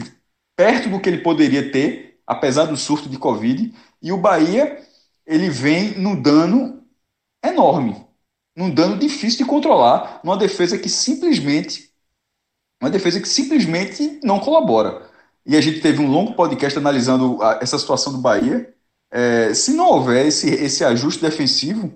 perto 0.56 0.90
do 0.90 1.00
que 1.00 1.10
ele 1.10 1.20
poderia 1.20 1.72
ter 1.72 2.14
apesar 2.26 2.66
do 2.66 2.78
surto 2.78 3.10
de 3.10 3.18
Covid, 3.18 3.74
e 4.02 4.12
o 4.12 4.18
Bahia 4.18 4.82
ele 5.26 5.50
vem 5.50 5.98
num 5.98 6.20
dano 6.20 6.84
enorme, 7.44 8.06
num 8.56 8.74
dano 8.74 8.98
difícil 8.98 9.40
de 9.40 9.46
controlar, 9.46 10.22
numa 10.24 10.38
defesa 10.38 10.78
que 10.78 10.90
simplesmente 10.90 11.92
uma 12.82 12.90
defesa 12.90 13.22
que 13.22 13.28
simplesmente 13.28 14.20
não 14.22 14.40
colabora. 14.42 15.10
E 15.46 15.58
a 15.58 15.62
gente 15.62 15.82
teve 15.82 16.02
um 16.02 16.10
longo 16.10 16.34
podcast 16.34 16.78
analisando 16.78 17.42
a, 17.42 17.60
essa 17.62 17.78
situação 17.78 18.14
do 18.14 18.20
Bahia. 18.20 18.74
É, 19.12 19.54
se 19.54 19.74
não 19.74 19.90
houver 19.90 20.26
esse, 20.26 20.50
esse 20.50 20.84
ajuste 20.84 21.22
defensivo, 21.22 21.94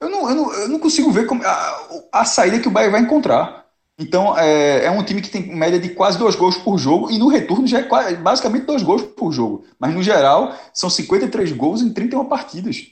eu 0.00 0.10
não, 0.10 0.28
eu 0.28 0.34
não, 0.34 0.54
eu 0.54 0.68
não 0.68 0.78
consigo 0.78 1.10
ver 1.10 1.26
como, 1.26 1.42
a, 1.44 1.88
a 2.12 2.24
saída 2.24 2.60
que 2.60 2.68
o 2.68 2.70
Bahia 2.70 2.90
vai 2.90 3.00
encontrar. 3.00 3.62
Então, 3.98 4.36
é, 4.36 4.86
é, 4.86 4.90
um 4.90 5.04
time 5.04 5.20
que 5.20 5.30
tem 5.30 5.54
média 5.54 5.78
de 5.78 5.90
quase 5.90 6.18
dois 6.18 6.34
gols 6.34 6.56
por 6.56 6.78
jogo, 6.78 7.10
e 7.10 7.18
no 7.18 7.28
retorno 7.28 7.66
já 7.66 7.80
é 7.80 8.14
basicamente 8.16 8.66
dois 8.66 8.82
gols 8.82 9.02
por 9.02 9.32
jogo. 9.32 9.64
Mas 9.78 9.94
no 9.94 10.02
geral, 10.02 10.56
são 10.74 10.90
53 10.90 11.52
gols 11.52 11.82
em 11.82 11.92
31 11.92 12.24
partidas. 12.24 12.86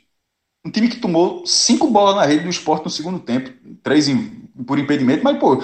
Um 0.64 0.70
time 0.70 0.88
que 0.88 1.00
tomou 1.00 1.44
cinco 1.46 1.88
bolas 1.88 2.16
na 2.16 2.24
rede 2.24 2.44
do 2.44 2.50
esporte 2.50 2.84
no 2.84 2.90
segundo 2.90 3.18
tempo, 3.18 3.50
três 3.82 4.08
em, 4.08 4.48
por 4.66 4.78
impedimento, 4.78 5.24
mas, 5.24 5.38
pô, 5.38 5.62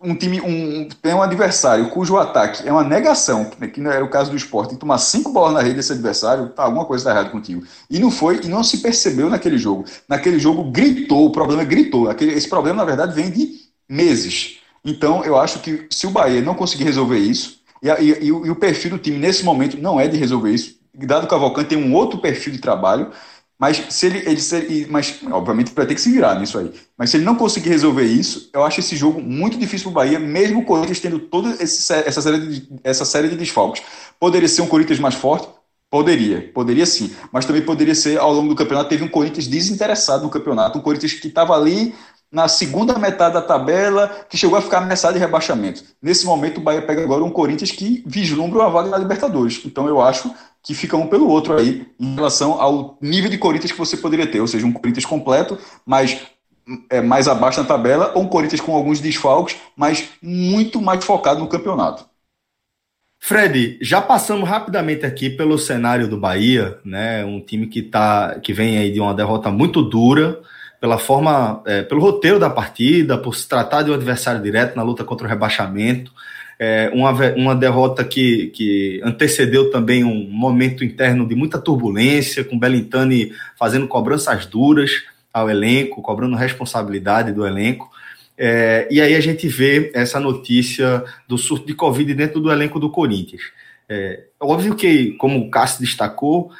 um 0.00 0.14
time 0.14 0.40
um, 0.40 0.88
tem 1.00 1.14
um 1.14 1.22
adversário 1.22 1.88
cujo 1.90 2.16
ataque 2.16 2.66
é 2.66 2.72
uma 2.72 2.84
negação, 2.84 3.50
que 3.72 3.80
não 3.80 3.90
era 3.90 4.04
o 4.04 4.08
caso 4.08 4.30
do 4.30 4.36
esporte, 4.36 4.76
tomar 4.76 4.98
cinco 4.98 5.30
bolas 5.32 5.54
na 5.54 5.60
rede 5.60 5.76
desse 5.76 5.92
adversário, 5.92 6.48
tá, 6.50 6.64
alguma 6.64 6.84
coisa 6.84 7.02
está 7.02 7.10
errada 7.10 7.30
contigo. 7.30 7.64
E 7.88 7.98
não 7.98 8.10
foi, 8.10 8.40
e 8.44 8.48
não 8.48 8.62
se 8.62 8.78
percebeu 8.78 9.30
naquele 9.30 9.58
jogo. 9.58 9.84
Naquele 10.08 10.38
jogo 10.38 10.70
gritou, 10.70 11.26
o 11.26 11.32
problema 11.32 11.64
gritou. 11.64 12.08
Aquele, 12.08 12.32
esse 12.32 12.48
problema, 12.48 12.78
na 12.78 12.84
verdade, 12.84 13.14
vem 13.14 13.30
de 13.30 13.60
meses. 13.88 14.58
Então, 14.84 15.24
eu 15.24 15.36
acho 15.36 15.60
que 15.60 15.86
se 15.90 16.06
o 16.06 16.10
Bahia 16.10 16.40
não 16.40 16.54
conseguir 16.54 16.84
resolver 16.84 17.18
isso, 17.18 17.60
e, 17.82 17.88
e, 17.88 18.26
e, 18.26 18.32
o 18.32 18.56
perfil 18.56 18.92
do 18.92 18.98
time 18.98 19.18
nesse 19.18 19.44
momento 19.44 19.76
não 19.76 20.00
é 20.00 20.06
de 20.06 20.16
resolver 20.16 20.50
isso, 20.50 20.76
dado 20.94 21.20
que 21.20 21.26
o 21.26 21.30
Cavalcante 21.30 21.70
tem 21.70 21.78
um 21.78 21.94
outro 21.94 22.18
perfil 22.18 22.52
de 22.52 22.58
trabalho, 22.58 23.10
Mas 23.62 23.80
se 23.90 24.06
ele, 24.06 24.18
ele, 24.28 24.40
se 24.40 24.56
ele 24.56 24.86
mas 24.90 25.20
obviamente 25.30 25.72
vai 25.72 25.86
ter 25.86 25.94
que 25.94 26.00
se 26.00 26.10
virar 26.10 26.34
nisso 26.34 26.58
aí. 26.58 26.72
Mas 26.98 27.10
se 27.10 27.16
ele 27.16 27.24
não 27.24 27.36
conseguir 27.36 27.68
resolver 27.68 28.02
isso, 28.02 28.50
eu 28.52 28.64
acho 28.64 28.80
esse 28.80 28.96
jogo 28.96 29.22
muito 29.22 29.56
difícil 29.56 29.84
para 29.84 29.90
o 29.90 29.94
Bahia, 30.04 30.18
mesmo 30.18 30.62
o 30.62 30.64
Corinthians 30.64 30.98
tendo 30.98 31.20
toda 31.20 31.50
essa, 31.62 32.20
série 32.20 32.40
de, 32.40 32.68
essa 32.82 33.04
série 33.04 33.28
de 33.28 33.36
desfalques. 33.36 33.84
Poderia 34.18 34.48
ser 34.48 34.62
um 34.62 34.66
Corinthians 34.66 34.98
mais 34.98 35.14
forte? 35.14 35.46
Poderia, 35.88 36.50
poderia 36.52 36.84
sim. 36.84 37.14
Mas 37.30 37.44
também 37.44 37.62
poderia 37.62 37.94
ser, 37.94 38.18
ao 38.18 38.32
longo 38.32 38.48
do 38.48 38.56
campeonato, 38.56 38.88
teve 38.88 39.04
um 39.04 39.08
Corinthians 39.08 39.46
desinteressado 39.46 40.24
no 40.24 40.30
campeonato, 40.30 40.76
um 40.76 40.82
Corinthians 40.82 41.12
que 41.12 41.28
estava 41.28 41.54
ali 41.54 41.94
na 42.32 42.48
segunda 42.48 42.98
metade 42.98 43.34
da 43.34 43.42
tabela, 43.42 44.08
que 44.28 44.36
chegou 44.36 44.58
a 44.58 44.62
ficar 44.62 44.78
ameaçado 44.78 45.12
de 45.12 45.20
rebaixamento. 45.20 45.84
Nesse 46.02 46.26
momento, 46.26 46.58
o 46.58 46.60
Bahia 46.60 46.82
pega 46.82 47.04
agora 47.04 47.22
um 47.22 47.30
Corinthians 47.30 47.70
que 47.70 48.02
vislumbra 48.06 48.58
uma 48.58 48.70
vaga 48.70 48.88
na 48.88 48.98
Libertadores. 48.98 49.60
Então 49.64 49.86
eu 49.86 50.00
acho 50.00 50.34
que 50.62 50.74
fica 50.74 50.96
um 50.96 51.08
pelo 51.08 51.28
outro 51.28 51.56
aí 51.56 51.86
em 51.98 52.14
relação 52.14 52.60
ao 52.60 52.96
nível 53.00 53.28
de 53.28 53.38
Corinthians 53.38 53.72
que 53.72 53.78
você 53.78 53.96
poderia 53.96 54.26
ter, 54.26 54.40
ou 54.40 54.46
seja, 54.46 54.64
um 54.64 54.72
Corinthians 54.72 55.04
completo, 55.04 55.58
mas 55.84 56.20
é, 56.88 57.00
mais 57.00 57.26
abaixo 57.26 57.60
na 57.60 57.66
tabela, 57.66 58.12
ou 58.14 58.22
um 58.22 58.28
Corinthians 58.28 58.60
com 58.60 58.74
alguns 58.74 59.00
desfalques, 59.00 59.56
mas 59.76 60.08
muito 60.22 60.80
mais 60.80 61.04
focado 61.04 61.40
no 61.40 61.48
campeonato. 61.48 62.04
Fred, 63.18 63.78
já 63.80 64.00
passamos 64.00 64.48
rapidamente 64.48 65.06
aqui 65.06 65.30
pelo 65.30 65.56
cenário 65.56 66.08
do 66.08 66.16
Bahia, 66.16 66.78
né? 66.84 67.24
Um 67.24 67.40
time 67.40 67.68
que 67.68 67.80
tá, 67.80 68.40
que 68.40 68.52
vem 68.52 68.78
aí 68.78 68.90
de 68.90 69.00
uma 69.00 69.14
derrota 69.14 69.48
muito 69.48 69.80
dura, 69.80 70.40
pela 70.80 70.98
forma, 70.98 71.62
é, 71.64 71.82
pelo 71.82 72.00
roteiro 72.00 72.40
da 72.40 72.50
partida, 72.50 73.16
por 73.16 73.36
se 73.36 73.48
tratar 73.48 73.82
de 73.82 73.92
um 73.92 73.94
adversário 73.94 74.42
direto 74.42 74.74
na 74.74 74.82
luta 74.82 75.04
contra 75.04 75.24
o 75.24 75.30
rebaixamento. 75.30 76.12
É, 76.64 76.88
uma, 76.94 77.10
uma 77.34 77.56
derrota 77.56 78.04
que, 78.04 78.46
que 78.54 79.00
antecedeu 79.02 79.68
também 79.72 80.04
um 80.04 80.30
momento 80.30 80.84
interno 80.84 81.26
de 81.26 81.34
muita 81.34 81.58
turbulência, 81.58 82.44
com 82.44 82.56
Belintani 82.56 83.32
fazendo 83.58 83.88
cobranças 83.88 84.46
duras 84.46 85.02
ao 85.34 85.50
elenco, 85.50 86.00
cobrando 86.00 86.36
responsabilidade 86.36 87.32
do 87.32 87.44
elenco. 87.44 87.90
É, 88.38 88.86
e 88.92 89.00
aí 89.00 89.16
a 89.16 89.20
gente 89.20 89.48
vê 89.48 89.90
essa 89.92 90.20
notícia 90.20 91.02
do 91.26 91.36
surto 91.36 91.66
de 91.66 91.74
Covid 91.74 92.14
dentro 92.14 92.40
do 92.40 92.52
elenco 92.52 92.78
do 92.78 92.90
Corinthians. 92.90 93.42
É, 93.88 94.20
óbvio 94.38 94.76
que, 94.76 95.14
como 95.14 95.40
o 95.40 95.50
Cássio 95.50 95.80
destacou, 95.80 96.52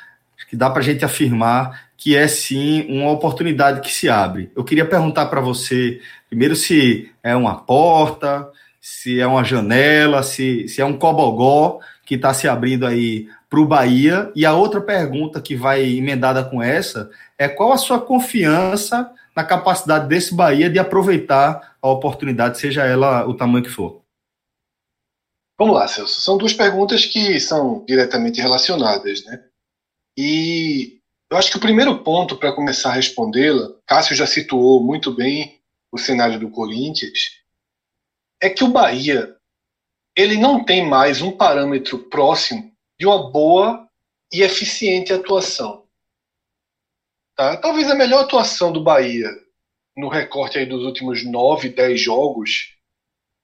que 0.50 0.56
dá 0.56 0.68
para 0.68 0.80
a 0.80 0.84
gente 0.84 1.04
afirmar 1.04 1.92
que 1.96 2.16
é 2.16 2.26
sim 2.26 2.84
uma 2.88 3.12
oportunidade 3.12 3.80
que 3.80 3.92
se 3.92 4.08
abre. 4.08 4.50
Eu 4.56 4.64
queria 4.64 4.84
perguntar 4.84 5.26
para 5.26 5.40
você, 5.40 6.00
primeiro, 6.28 6.56
se 6.56 7.08
é 7.22 7.36
uma 7.36 7.54
porta, 7.54 8.50
se 8.82 9.20
é 9.20 9.26
uma 9.26 9.44
janela, 9.44 10.24
se, 10.24 10.66
se 10.66 10.80
é 10.80 10.84
um 10.84 10.98
cobogó 10.98 11.78
que 12.04 12.16
está 12.16 12.34
se 12.34 12.48
abrindo 12.48 12.84
aí 12.84 13.28
para 13.48 13.60
o 13.60 13.66
Bahia. 13.66 14.32
E 14.34 14.44
a 14.44 14.52
outra 14.54 14.80
pergunta 14.80 15.40
que 15.40 15.54
vai 15.54 15.84
emendada 15.84 16.44
com 16.44 16.60
essa 16.60 17.08
é 17.38 17.48
qual 17.48 17.72
a 17.72 17.78
sua 17.78 18.00
confiança 18.00 19.08
na 19.36 19.44
capacidade 19.44 20.08
desse 20.08 20.34
Bahia 20.34 20.68
de 20.68 20.80
aproveitar 20.80 21.76
a 21.80 21.88
oportunidade, 21.88 22.58
seja 22.58 22.84
ela 22.84 23.24
o 23.24 23.34
tamanho 23.34 23.64
que 23.64 23.70
for? 23.70 24.02
Vamos 25.56 25.76
lá, 25.76 25.86
Celso. 25.86 26.20
São 26.20 26.36
duas 26.36 26.52
perguntas 26.52 27.06
que 27.06 27.38
são 27.38 27.84
diretamente 27.86 28.40
relacionadas, 28.40 29.24
né? 29.24 29.44
E 30.18 30.98
eu 31.30 31.38
acho 31.38 31.52
que 31.52 31.56
o 31.56 31.60
primeiro 31.60 32.02
ponto 32.02 32.36
para 32.36 32.52
começar 32.52 32.90
a 32.90 32.94
respondê-la, 32.94 33.70
Cássio 33.86 34.16
já 34.16 34.26
situou 34.26 34.82
muito 34.82 35.14
bem 35.14 35.60
o 35.92 35.98
cenário 35.98 36.40
do 36.40 36.50
Corinthians, 36.50 37.41
é 38.42 38.50
que 38.50 38.64
o 38.64 38.68
Bahia 38.68 39.36
ele 40.16 40.36
não 40.36 40.64
tem 40.64 40.84
mais 40.84 41.22
um 41.22 41.30
parâmetro 41.30 41.96
próximo 41.96 42.72
de 42.98 43.06
uma 43.06 43.30
boa 43.30 43.88
e 44.32 44.42
eficiente 44.42 45.12
atuação. 45.12 45.86
Tá? 47.36 47.56
Talvez 47.56 47.88
a 47.88 47.94
melhor 47.94 48.24
atuação 48.24 48.72
do 48.72 48.82
Bahia 48.82 49.28
no 49.96 50.08
recorte 50.08 50.58
aí 50.58 50.66
dos 50.66 50.84
últimos 50.84 51.24
9, 51.24 51.68
10 51.68 52.00
jogos 52.00 52.76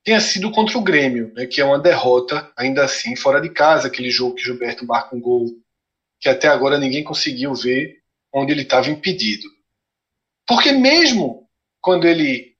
tenha 0.04 0.20
sido 0.20 0.50
contra 0.50 0.76
o 0.76 0.82
Grêmio, 0.82 1.32
né, 1.34 1.46
que 1.46 1.60
é 1.60 1.64
uma 1.64 1.78
derrota, 1.78 2.50
ainda 2.56 2.84
assim, 2.84 3.14
fora 3.14 3.40
de 3.40 3.50
casa, 3.50 3.88
aquele 3.88 4.10
jogo 4.10 4.34
que 4.34 4.42
Gilberto 4.42 4.86
marca 4.86 5.14
um 5.14 5.20
gol 5.20 5.46
que 6.18 6.28
até 6.28 6.48
agora 6.48 6.78
ninguém 6.78 7.04
conseguiu 7.04 7.54
ver 7.54 8.00
onde 8.32 8.52
ele 8.52 8.62
estava 8.62 8.90
impedido. 8.90 9.46
Porque 10.46 10.72
mesmo 10.72 11.48
quando 11.80 12.06
ele 12.06 12.56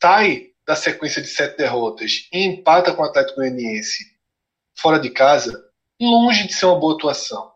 sai 0.00 0.52
da 0.66 0.74
sequência 0.74 1.22
de 1.22 1.28
sete 1.28 1.56
derrotas 1.56 2.28
e 2.32 2.44
empata 2.44 2.92
com 2.92 3.02
o 3.02 3.04
Atlético 3.04 3.36
Goianiense 3.36 4.16
fora 4.74 4.98
de 4.98 5.10
casa, 5.10 5.70
longe 6.00 6.46
de 6.46 6.52
ser 6.52 6.66
uma 6.66 6.78
boa 6.78 6.94
atuação. 6.94 7.52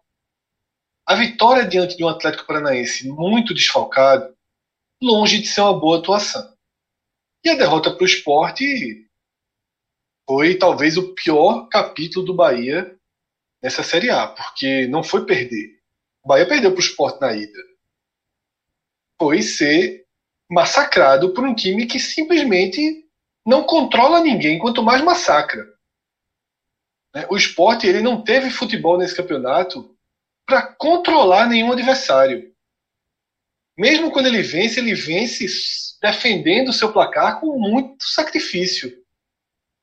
A 1.04 1.14
vitória 1.14 1.66
diante 1.66 1.96
de 1.96 2.04
um 2.04 2.08
Atlético 2.08 2.46
Paranaense 2.46 3.08
muito 3.08 3.52
desfalcado, 3.52 4.34
longe 5.02 5.40
de 5.40 5.48
ser 5.48 5.60
uma 5.62 5.78
boa 5.78 5.98
atuação. 5.98 6.56
E 7.44 7.50
a 7.50 7.56
derrota 7.56 7.90
para 7.90 8.02
o 8.02 8.06
esporte 8.06 9.06
foi 10.26 10.54
talvez 10.56 10.96
o 10.96 11.12
pior 11.14 11.68
capítulo 11.68 12.24
do 12.24 12.34
Bahia 12.34 12.96
nessa 13.60 13.82
Série 13.82 14.10
A, 14.10 14.28
porque 14.28 14.86
não 14.86 15.02
foi 15.02 15.26
perder. 15.26 15.80
O 16.22 16.28
Bahia 16.28 16.46
perdeu 16.46 16.70
para 16.70 16.78
o 16.78 16.82
esporte 16.84 17.20
na 17.20 17.34
ida. 17.34 17.58
Foi 19.18 19.42
ser 19.42 20.06
massacrado 20.50 21.32
por 21.32 21.44
um 21.44 21.54
time 21.54 21.86
que 21.86 22.00
simplesmente 22.00 23.06
não 23.46 23.62
controla 23.62 24.20
ninguém, 24.20 24.58
quanto 24.58 24.82
mais 24.82 25.02
massacra. 25.02 25.64
O 27.28 27.36
esporte 27.36 27.86
ele 27.86 28.00
não 28.00 28.22
teve 28.22 28.50
futebol 28.50 28.98
nesse 28.98 29.16
campeonato 29.16 29.96
para 30.46 30.62
controlar 30.62 31.46
nenhum 31.46 31.72
adversário. 31.72 32.52
Mesmo 33.78 34.10
quando 34.10 34.26
ele 34.26 34.42
vence, 34.42 34.78
ele 34.78 34.94
vence 34.94 35.46
defendendo 36.02 36.68
o 36.68 36.72
seu 36.72 36.92
placar 36.92 37.40
com 37.40 37.58
muito 37.58 38.04
sacrifício. 38.04 38.92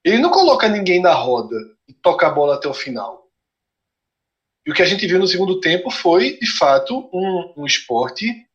Ele 0.03 0.19
não 0.19 0.29
coloca 0.29 0.67
ninguém 0.67 1.01
na 1.01 1.13
roda 1.13 1.55
e 1.87 1.93
toca 1.93 2.27
a 2.27 2.31
bola 2.31 2.55
até 2.55 2.67
o 2.67 2.73
final. 2.73 3.27
E 4.65 4.71
o 4.71 4.73
que 4.73 4.81
a 4.81 4.85
gente 4.85 5.07
viu 5.07 5.17
no 5.17 5.27
segundo 5.27 5.59
tempo 5.59 5.89
foi, 5.89 6.37
de 6.37 6.57
fato, 6.57 7.09
um, 7.13 7.53
um 7.57 7.65
esporte 7.65 8.46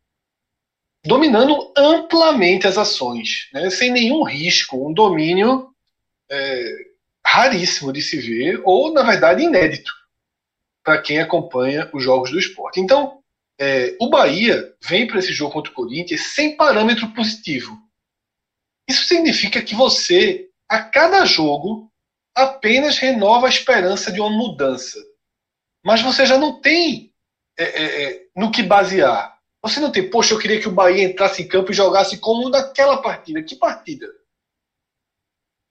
dominando 1.05 1.73
amplamente 1.77 2.67
as 2.67 2.79
ações, 2.79 3.49
né? 3.53 3.71
sem 3.71 3.91
nenhum 3.91 4.23
risco, 4.23 4.89
um 4.89 4.93
domínio 4.93 5.73
é, 6.31 6.75
raríssimo 7.27 7.93
de 7.93 8.01
se 8.01 8.19
ver, 8.19 8.61
ou, 8.65 8.93
na 8.93 9.03
verdade, 9.03 9.43
inédito 9.43 9.93
para 10.85 11.01
quem 11.01 11.21
acompanha 11.21 11.89
os 11.93 12.03
jogos 12.03 12.31
do 12.31 12.39
esporte. 12.39 12.81
Então, 12.81 13.23
é, 13.59 13.97
o 14.01 14.09
Bahia 14.09 14.75
vem 14.83 15.07
para 15.07 15.19
esse 15.19 15.33
jogo 15.33 15.53
contra 15.53 15.71
o 15.71 15.75
Corinthians 15.75 16.35
sem 16.35 16.57
parâmetro 16.57 17.13
positivo. 17.13 17.79
Isso 18.89 19.05
significa 19.07 19.63
que 19.63 19.75
você, 19.75 20.49
a 20.69 20.83
cada 20.83 21.25
jogo, 21.25 21.91
apenas 22.35 22.99
renova 22.99 23.47
a 23.47 23.51
esperança 23.51 24.11
de 24.11 24.21
uma 24.21 24.31
mudança. 24.31 24.99
Mas 25.85 26.01
você 26.01 26.27
já 26.27 26.39
não 26.39 26.61
tem 26.61 27.13
é, 27.59 27.65
é, 27.65 28.05
é 28.05 28.27
no 28.35 28.51
que 28.51 28.63
basear. 28.63 29.32
Você 29.63 29.79
não 29.79 29.93
tem, 29.93 30.11
poxa, 30.11 30.35
eu 30.35 30.39
queria 30.39 30.61
que 30.61 30.69
o 30.69 30.75
Bahia 30.75 31.05
entrasse 31.05 31.43
em 31.43 31.49
campo 31.49 31.71
e 31.71 31.75
jogasse 31.75 32.19
como 32.19 32.49
naquela 32.49 33.01
partida. 33.01 33.43
Que 33.43 33.55
partida? 33.55 34.07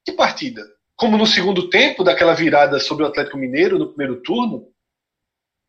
Que 0.06 0.14
partida? 0.14 0.66
Como 0.96 1.18
no 1.18 1.28
segundo 1.28 1.70
tempo, 1.70 2.04
daquela 2.04 2.34
virada 2.34 2.80
sobre 2.80 3.04
o 3.04 3.08
Atlético 3.08 3.38
Mineiro 3.38 3.78
no 3.78 3.90
primeiro 3.90 4.22
turno? 4.22 4.72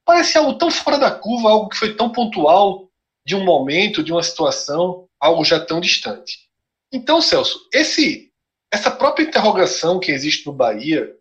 Parece 0.04 0.38
algo 0.38 0.56
tão 0.56 0.70
fora 0.70 0.98
da 0.98 1.10
curva, 1.10 1.50
algo 1.50 1.68
que 1.68 1.76
foi 1.76 1.96
tão 1.96 2.12
pontual 2.12 2.88
de 3.26 3.34
um 3.34 3.44
momento, 3.44 4.02
de 4.02 4.12
uma 4.12 4.22
situação, 4.22 5.08
algo 5.18 5.44
já 5.44 5.64
tão 5.64 5.80
distante. 5.80 6.48
Então, 6.92 7.20
Celso, 7.20 7.68
esse, 7.72 8.32
essa 8.72 8.90
própria 8.90 9.24
interrogação 9.24 9.98
que 9.98 10.12
existe 10.12 10.46
no 10.46 10.52
Bahia, 10.52 11.16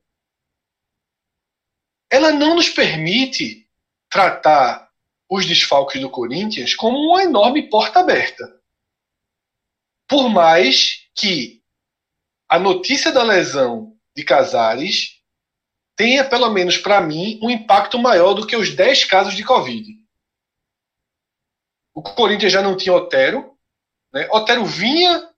ela 2.11 2.31
não 2.31 2.55
nos 2.55 2.69
permite 2.69 3.67
tratar 4.09 4.90
os 5.31 5.45
desfalques 5.45 6.01
do 6.01 6.09
Corinthians 6.09 6.75
como 6.75 6.97
uma 6.97 7.23
enorme 7.23 7.69
porta 7.69 8.01
aberta. 8.01 8.59
Por 10.05 10.27
mais 10.27 11.07
que 11.15 11.63
a 12.49 12.59
notícia 12.59 13.13
da 13.13 13.23
lesão 13.23 13.97
de 14.13 14.25
Casares 14.25 15.21
tenha, 15.95 16.25
pelo 16.25 16.49
menos 16.49 16.77
para 16.77 16.99
mim, 16.99 17.39
um 17.41 17.49
impacto 17.49 17.97
maior 17.97 18.33
do 18.33 18.45
que 18.45 18.57
os 18.57 18.75
10 18.75 19.05
casos 19.05 19.33
de 19.33 19.45
Covid. 19.45 19.89
O 21.93 22.03
Corinthians 22.03 22.51
já 22.51 22.61
não 22.61 22.75
tinha 22.75 22.93
Otero, 22.93 23.57
né? 24.11 24.27
Otero 24.31 24.65
vinha 24.65 25.29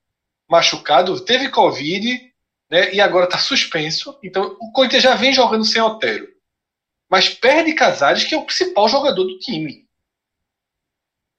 machucado, 0.50 1.24
teve 1.24 1.50
Covid, 1.50 2.34
né? 2.68 2.92
E 2.92 3.00
agora 3.00 3.26
está 3.26 3.38
suspenso. 3.38 4.18
Então 4.24 4.56
o 4.60 4.72
Corinthians 4.72 5.04
já 5.04 5.14
vem 5.14 5.32
jogando 5.32 5.64
sem 5.64 5.80
Otero. 5.80 6.26
Mas 7.08 7.28
perde 7.28 7.74
Casares, 7.74 8.24
que 8.24 8.34
é 8.34 8.38
o 8.38 8.44
principal 8.44 8.88
jogador 8.88 9.22
do 9.22 9.38
time. 9.38 9.83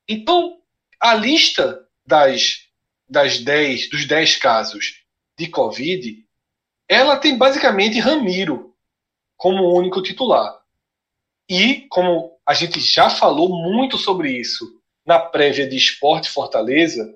Então, 0.07 0.59
a 0.99 1.13
lista 1.13 1.87
das, 2.05 2.67
das 3.09 3.39
10, 3.39 3.89
dos 3.89 4.05
10 4.05 4.37
casos 4.37 5.03
de 5.37 5.47
Covid, 5.47 6.23
ela 6.87 7.17
tem 7.17 7.37
basicamente 7.37 7.99
Ramiro, 7.99 8.75
como 9.35 9.75
único 9.75 10.01
titular. 10.01 10.59
E, 11.49 11.81
como 11.89 12.37
a 12.45 12.53
gente 12.53 12.79
já 12.79 13.09
falou 13.09 13.49
muito 13.49 13.97
sobre 13.97 14.31
isso 14.31 14.81
na 15.05 15.19
prévia 15.19 15.67
de 15.67 15.75
Esporte 15.75 16.29
Fortaleza, 16.29 17.15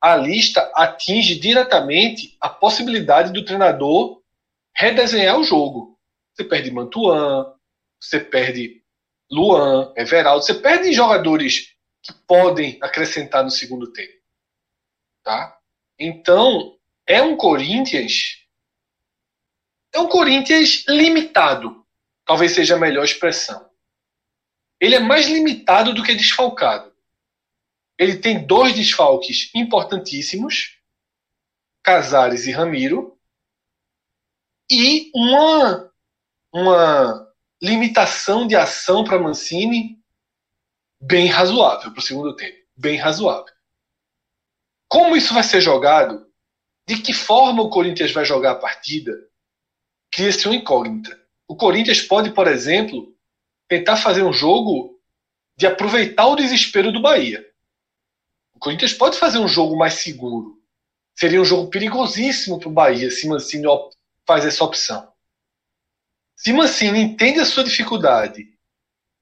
a 0.00 0.16
lista 0.16 0.60
atinge 0.74 1.38
diretamente 1.38 2.36
a 2.40 2.48
possibilidade 2.48 3.32
do 3.32 3.44
treinador 3.44 4.22
redesenhar 4.74 5.38
o 5.38 5.44
jogo. 5.44 5.98
Você 6.32 6.44
perde 6.44 6.70
Mantuan, 6.70 7.52
você 8.00 8.20
perde 8.20 8.82
Luan, 9.30 9.92
Everaldo, 9.96 10.44
você 10.44 10.54
perde 10.54 10.92
jogadores 10.92 11.74
que 12.08 12.14
podem 12.26 12.78
acrescentar 12.80 13.44
no 13.44 13.50
segundo 13.50 13.92
tempo. 13.92 14.18
Tá? 15.22 15.58
Então, 15.98 16.78
é 17.06 17.20
um 17.20 17.36
Corinthians. 17.36 18.46
É 19.92 19.98
um 19.98 20.08
Corinthians 20.08 20.86
limitado. 20.88 21.86
Talvez 22.24 22.52
seja 22.52 22.76
a 22.76 22.78
melhor 22.78 23.04
expressão. 23.04 23.70
Ele 24.80 24.94
é 24.94 25.00
mais 25.00 25.28
limitado 25.28 25.92
do 25.92 26.02
que 26.02 26.14
desfalcado. 26.14 26.96
Ele 27.98 28.16
tem 28.16 28.46
dois 28.46 28.74
desfalques 28.74 29.50
importantíssimos, 29.54 30.78
Casares 31.82 32.46
e 32.46 32.52
Ramiro, 32.52 33.18
e 34.70 35.10
uma, 35.14 35.92
uma 36.54 37.34
limitação 37.60 38.46
de 38.46 38.54
ação 38.54 39.02
para 39.02 39.18
Mancini 39.18 39.97
bem 41.00 41.26
razoável 41.26 41.90
para 41.92 42.00
o 42.00 42.02
segundo 42.02 42.34
tempo. 42.34 42.58
Bem 42.76 42.96
razoável. 42.96 43.52
Como 44.88 45.16
isso 45.16 45.34
vai 45.34 45.42
ser 45.42 45.60
jogado? 45.60 46.26
De 46.86 47.00
que 47.02 47.12
forma 47.12 47.62
o 47.62 47.70
Corinthians 47.70 48.12
vai 48.12 48.24
jogar 48.24 48.52
a 48.52 48.56
partida? 48.56 49.12
Cria-se 50.10 50.46
uma 50.46 50.56
incógnita. 50.56 51.20
O 51.46 51.54
Corinthians 51.54 52.00
pode, 52.00 52.30
por 52.30 52.46
exemplo, 52.46 53.14
tentar 53.68 53.96
fazer 53.96 54.22
um 54.22 54.32
jogo 54.32 54.98
de 55.56 55.66
aproveitar 55.66 56.26
o 56.26 56.36
desespero 56.36 56.90
do 56.90 57.02
Bahia. 57.02 57.44
O 58.54 58.58
Corinthians 58.58 58.92
pode 58.92 59.18
fazer 59.18 59.38
um 59.38 59.48
jogo 59.48 59.76
mais 59.76 59.94
seguro. 59.94 60.62
Seria 61.14 61.40
um 61.40 61.44
jogo 61.44 61.68
perigosíssimo 61.68 62.58
para 62.58 62.68
o 62.68 62.72
Bahia 62.72 63.10
se 63.10 63.28
Mancini 63.28 63.66
faz 64.26 64.44
essa 64.44 64.64
opção. 64.64 65.12
Se 66.36 66.52
Mancini 66.52 67.00
entende 67.00 67.40
a 67.40 67.44
sua 67.44 67.64
dificuldade 67.64 68.56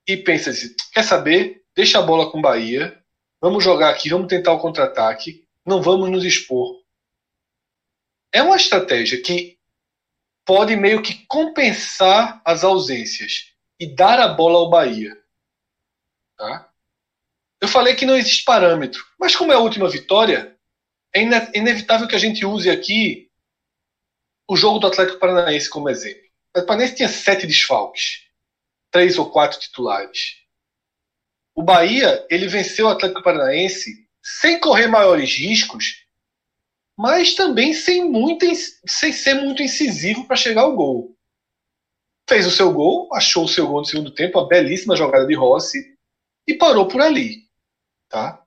e 0.07 0.17
pensa 0.17 0.51
assim, 0.51 0.75
quer 0.93 1.03
saber? 1.03 1.66
Deixa 1.77 1.99
a 1.99 2.03
bola 2.03 2.31
com 2.31 2.39
o 2.39 2.43
Bahia, 2.43 3.05
vamos 3.39 3.63
jogar 3.63 3.91
aqui, 3.91 4.09
vamos 4.09 4.29
tentar 4.29 4.53
o 4.53 4.59
contra-ataque, 4.59 5.47
não 5.65 5.83
vamos 5.83 6.11
nos 6.11 6.25
expor. 6.25 6.83
É 8.33 8.43
uma 8.43 8.57
estratégia 8.57 9.21
que 9.21 9.59
pode 10.43 10.75
meio 10.75 11.03
que 11.03 11.27
compensar 11.27 12.41
as 12.45 12.65
ausências 12.65 13.53
e 13.79 13.87
dar 13.87 14.19
a 14.19 14.29
bola 14.29 14.59
ao 14.59 14.71
Bahia. 14.71 15.23
Tá? 16.39 16.73
Eu 17.61 17.69
falei 17.69 17.95
que 17.95 18.07
não 18.07 18.17
existe 18.17 18.45
parâmetro, 18.45 19.05
mas 19.19 19.37
como 19.37 19.53
é 19.53 19.57
a 19.57 19.61
última 19.61 19.89
vitória, 19.89 20.59
é 21.13 21.21
inevitável 21.55 22.09
que 22.09 22.15
a 22.15 22.19
gente 22.19 22.47
use 22.47 22.71
aqui 22.71 23.31
o 24.49 24.57
jogo 24.57 24.79
do 24.79 24.87
Atlético 24.87 25.19
Paranaense 25.19 25.69
como 25.69 25.91
exemplo. 25.91 26.23
O 26.23 26.49
Atlético 26.53 26.69
Paranaense 26.69 26.97
tinha 26.97 27.09
sete 27.09 27.47
desfalques, 27.47 28.27
três 28.91 29.19
ou 29.19 29.31
quatro 29.31 29.59
titulares. 29.59 30.46
O 31.57 31.63
Bahia 31.63 32.25
ele 32.29 32.47
venceu 32.47 32.87
o 32.87 32.91
Atlético 32.91 33.23
Paranaense 33.23 34.07
sem 34.23 34.61
correr 34.61 34.89
maiores 34.89 35.35
riscos, 35.39 36.05
mas 36.95 37.35
também 37.35 37.73
sem, 37.73 38.05
muito, 38.05 38.45
sem 38.87 39.11
ser 39.11 39.35
muito 39.35 39.63
incisivo 39.63 40.27
para 40.27 40.37
chegar 40.37 40.63
ao 40.63 40.77
gol. 40.77 41.17
Fez 42.29 42.47
o 42.47 42.51
seu 42.51 42.71
gol, 42.73 43.09
achou 43.15 43.45
o 43.45 43.49
seu 43.49 43.67
gol 43.67 43.81
no 43.81 43.87
segundo 43.87 44.11
tempo, 44.11 44.39
uma 44.39 44.49
belíssima 44.49 44.95
jogada 44.95 45.27
de 45.27 45.35
Rossi, 45.35 45.97
e 46.47 46.53
parou 46.53 46.87
por 46.89 47.01
ali. 47.01 47.45
Tá? 48.09 48.45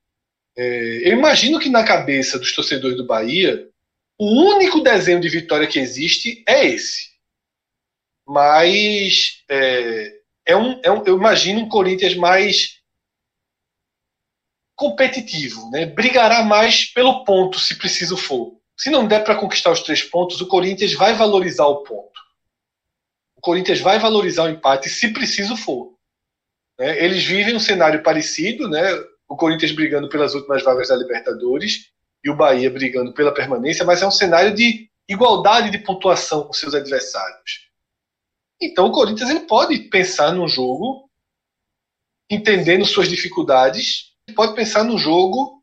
É, 0.55 1.09
eu 1.09 1.17
imagino 1.17 1.59
que 1.59 1.69
na 1.69 1.83
cabeça 1.83 2.37
dos 2.37 2.53
torcedores 2.53 2.95
do 2.95 3.07
Bahia, 3.07 3.67
o 4.19 4.53
único 4.53 4.81
desenho 4.81 5.19
de 5.19 5.29
vitória 5.29 5.65
que 5.67 5.79
existe 5.79 6.43
é 6.47 6.67
esse. 6.67 7.09
Mas 8.27 9.43
é, 9.49 10.19
é, 10.45 10.55
um, 10.55 10.79
é 10.83 10.91
um, 10.91 11.03
eu 11.05 11.17
imagino 11.17 11.61
um 11.61 11.69
Corinthians 11.69 12.15
mais 12.15 12.78
competitivo, 14.79 15.70
né? 15.72 15.85
brigará 15.85 16.42
mais 16.42 16.85
pelo 16.85 17.25
ponto 17.25 17.59
se 17.59 17.75
preciso 17.75 18.15
for. 18.15 18.57
Se 18.77 18.89
não 18.89 19.05
der 19.05 19.25
para 19.25 19.35
conquistar 19.35 19.72
os 19.72 19.81
três 19.81 20.01
pontos, 20.01 20.39
o 20.39 20.48
Corinthians 20.48 20.94
vai 20.94 21.13
valorizar 21.13 21.65
o 21.65 21.83
ponto. 21.83 22.18
O 23.35 23.42
Corinthians 23.42 23.81
vai 23.81 24.00
valorizar 24.00 24.46
o 24.46 24.50
empate 24.50 24.87
se 24.87 25.09
preciso 25.09 25.57
for. 25.57 25.96
Né? 26.79 27.03
Eles 27.03 27.25
vivem 27.25 27.57
um 27.57 27.59
cenário 27.59 28.01
parecido, 28.01 28.70
né? 28.70 28.81
o 29.27 29.35
Corinthians 29.35 29.74
brigando 29.74 30.07
pelas 30.07 30.33
últimas 30.33 30.63
vagas 30.63 30.87
da 30.87 30.96
Libertadores 30.96 31.92
e 32.24 32.29
o 32.29 32.35
Bahia 32.37 32.70
brigando 32.70 33.13
pela 33.13 33.33
permanência, 33.33 33.83
mas 33.83 34.01
é 34.01 34.07
um 34.07 34.11
cenário 34.11 34.55
de 34.55 34.89
igualdade 35.09 35.72
de 35.72 35.79
pontuação 35.79 36.46
com 36.46 36.53
seus 36.53 36.74
adversários. 36.74 37.68
Então 38.61 38.85
o 38.85 38.94
Corinthians 38.94 39.29
ele 39.29 39.42
pode 39.42 39.77
pensar 39.89 40.31
num 40.31 40.48
jogo 40.48 41.09
entendendo 42.29 42.85
suas 42.85 43.09
dificuldades, 43.09 44.08
pode 44.33 44.55
pensar 44.55 44.83
num 44.83 44.98
jogo 44.98 45.61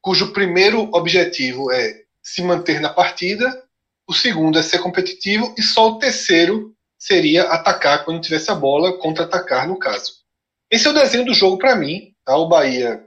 cujo 0.00 0.32
primeiro 0.32 0.90
objetivo 0.92 1.70
é 1.70 2.02
se 2.22 2.42
manter 2.42 2.80
na 2.80 2.88
partida, 2.88 3.64
o 4.06 4.12
segundo 4.12 4.58
é 4.58 4.62
ser 4.62 4.80
competitivo 4.80 5.54
e 5.56 5.62
só 5.62 5.88
o 5.88 5.98
terceiro 5.98 6.74
seria 6.98 7.44
atacar 7.44 8.04
quando 8.04 8.20
tivesse 8.20 8.50
a 8.50 8.54
bola, 8.54 8.98
contra-atacar 8.98 9.66
no 9.66 9.78
caso. 9.78 10.22
Esse 10.70 10.86
é 10.86 10.90
o 10.90 10.94
desenho 10.94 11.24
do 11.24 11.34
jogo 11.34 11.58
para 11.58 11.76
mim. 11.76 12.14
Tá? 12.24 12.36
O 12.36 12.48
Bahia 12.48 13.06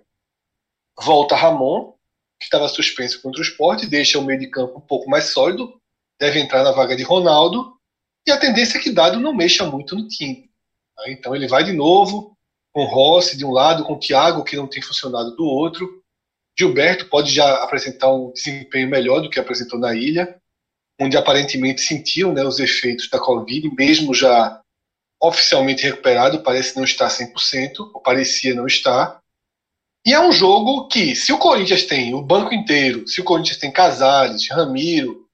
volta 0.97 1.35
Ramon, 1.35 1.93
que 2.39 2.45
estava 2.45 2.67
suspenso 2.67 3.21
contra 3.21 3.39
o 3.39 3.43
esporte, 3.43 3.87
deixa 3.87 4.19
o 4.19 4.23
meio 4.23 4.39
de 4.39 4.47
campo 4.47 4.77
um 4.77 4.81
pouco 4.81 5.09
mais 5.09 5.25
sólido, 5.25 5.79
deve 6.19 6.39
entrar 6.39 6.63
na 6.63 6.71
vaga 6.71 6.95
de 6.95 7.03
Ronaldo, 7.03 7.75
e 8.27 8.31
a 8.31 8.37
tendência 8.37 8.77
é 8.77 8.81
que 8.81 8.91
Dado 8.91 9.19
não 9.19 9.33
mexa 9.33 9.65
muito 9.65 9.95
no 9.95 10.07
time. 10.07 10.49
Tá? 10.95 11.09
Então 11.09 11.35
ele 11.35 11.47
vai 11.47 11.63
de 11.63 11.73
novo 11.73 12.34
com 12.75 12.83
Rossi 12.83 13.37
de 13.37 13.45
um 13.45 13.51
lado, 13.51 13.85
com 13.85 13.97
Thiago, 13.97 14.43
que 14.43 14.57
não 14.57 14.67
tem 14.67 14.81
funcionado 14.81 15.33
do 15.33 15.45
outro. 15.45 16.03
Gilberto 16.59 17.07
pode 17.07 17.33
já 17.33 17.63
apresentar 17.63 18.13
um 18.13 18.33
desempenho 18.33 18.89
melhor 18.89 19.21
do 19.21 19.29
que 19.29 19.39
apresentou 19.39 19.79
na 19.79 19.95
ilha, 19.95 20.37
onde 20.99 21.15
aparentemente 21.15 21.79
sentiu 21.79 22.33
né, 22.33 22.43
os 22.43 22.59
efeitos 22.59 23.09
da 23.09 23.17
Covid, 23.17 23.73
mesmo 23.73 24.13
já 24.13 24.61
oficialmente 25.23 25.83
recuperado, 25.83 26.43
parece 26.43 26.75
não 26.75 26.83
estar 26.83 27.07
100%, 27.07 27.91
ou 27.93 28.01
parecia 28.01 28.53
não 28.53 28.67
estar. 28.67 29.19
E 30.05 30.13
é 30.13 30.19
um 30.19 30.33
jogo 30.33 30.89
que, 30.89 31.15
se 31.15 31.31
o 31.31 31.37
Corinthians 31.37 31.85
tem 31.85 32.13
o 32.13 32.21
banco 32.21 32.53
inteiro, 32.53 33.07
se 33.07 33.21
o 33.21 33.23
Corinthians 33.23 33.57
tem 33.57 33.71
Casares, 33.71 34.49
Ramiro, 34.49 35.25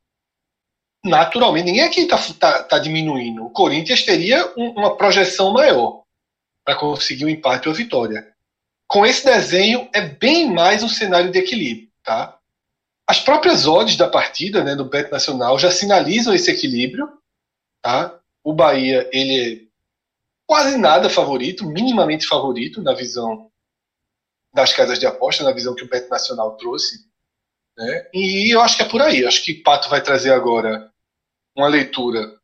naturalmente, 1.03 1.65
ninguém 1.65 1.83
aqui 1.83 2.01
está 2.01 2.17
tá, 2.39 2.63
tá 2.63 2.79
diminuindo. 2.79 3.43
O 3.43 3.49
Corinthians 3.49 4.03
teria 4.03 4.53
um, 4.55 4.69
uma 4.69 4.95
projeção 4.95 5.51
maior 5.51 6.00
para 6.63 6.75
conseguir 6.75 7.25
um 7.25 7.29
empate 7.29 7.67
ou 7.67 7.75
vitória. 7.75 8.33
Com 8.87 9.05
esse 9.05 9.25
desenho, 9.25 9.89
é 9.93 10.01
bem 10.01 10.51
mais 10.51 10.83
um 10.83 10.89
cenário 10.89 11.31
de 11.31 11.39
equilíbrio. 11.39 11.89
Tá? 12.03 12.37
As 13.07 13.19
próprias 13.19 13.65
odds 13.65 13.95
da 13.95 14.07
partida, 14.07 14.63
né, 14.63 14.75
do 14.75 14.85
Bet 14.85 15.11
Nacional, 15.11 15.57
já 15.57 15.71
sinalizam 15.71 16.33
esse 16.33 16.51
equilíbrio. 16.51 17.09
Tá? 17.81 18.19
O 18.43 18.53
Bahia 18.53 19.09
ele 19.11 19.65
é 19.65 19.71
quase 20.45 20.77
nada 20.77 21.09
favorito, 21.09 21.65
minimamente 21.65 22.27
favorito 22.27 22.81
na 22.81 22.93
visão 22.93 23.49
das 24.53 24.73
casas 24.73 24.99
de 24.99 25.05
aposta, 25.05 25.43
na 25.43 25.53
visão 25.53 25.73
que 25.73 25.83
o 25.83 25.87
Bet 25.87 26.09
Nacional 26.09 26.57
trouxe. 26.57 27.05
Né? 27.77 28.09
E 28.13 28.53
eu 28.53 28.61
acho 28.61 28.75
que 28.75 28.83
é 28.83 28.89
por 28.89 29.01
aí. 29.01 29.25
Acho 29.25 29.43
que 29.43 29.53
Pato 29.53 29.89
vai 29.89 30.01
trazer 30.01 30.33
agora 30.33 30.91
uma 31.55 31.67
leitura 31.67 32.37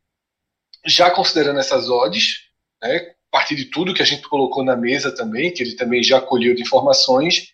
já 0.85 1.11
considerando 1.11 1.59
essas 1.59 1.89
odds, 1.89 2.49
né? 2.81 3.13
Partir 3.31 3.55
de 3.55 3.65
tudo 3.65 3.93
que 3.93 4.01
a 4.01 4.05
gente 4.05 4.27
colocou 4.27 4.63
na 4.63 4.75
mesa 4.75 5.13
também, 5.15 5.51
que 5.51 5.63
ele 5.63 5.75
também 5.75 6.03
já 6.03 6.19
colheu 6.21 6.55
de 6.55 6.61
informações, 6.61 7.53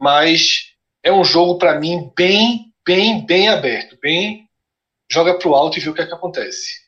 mas 0.00 0.72
é 1.02 1.12
um 1.12 1.24
jogo 1.24 1.58
para 1.58 1.78
mim 1.78 2.10
bem, 2.16 2.72
bem, 2.84 3.24
bem 3.26 3.48
aberto, 3.48 3.98
bem 4.00 4.50
joga 5.10 5.34
para 5.34 5.48
o 5.48 5.54
alto 5.54 5.78
e 5.78 5.80
vê 5.80 5.90
o 5.90 5.94
que, 5.94 6.02
é 6.02 6.06
que 6.06 6.14
acontece. 6.14 6.80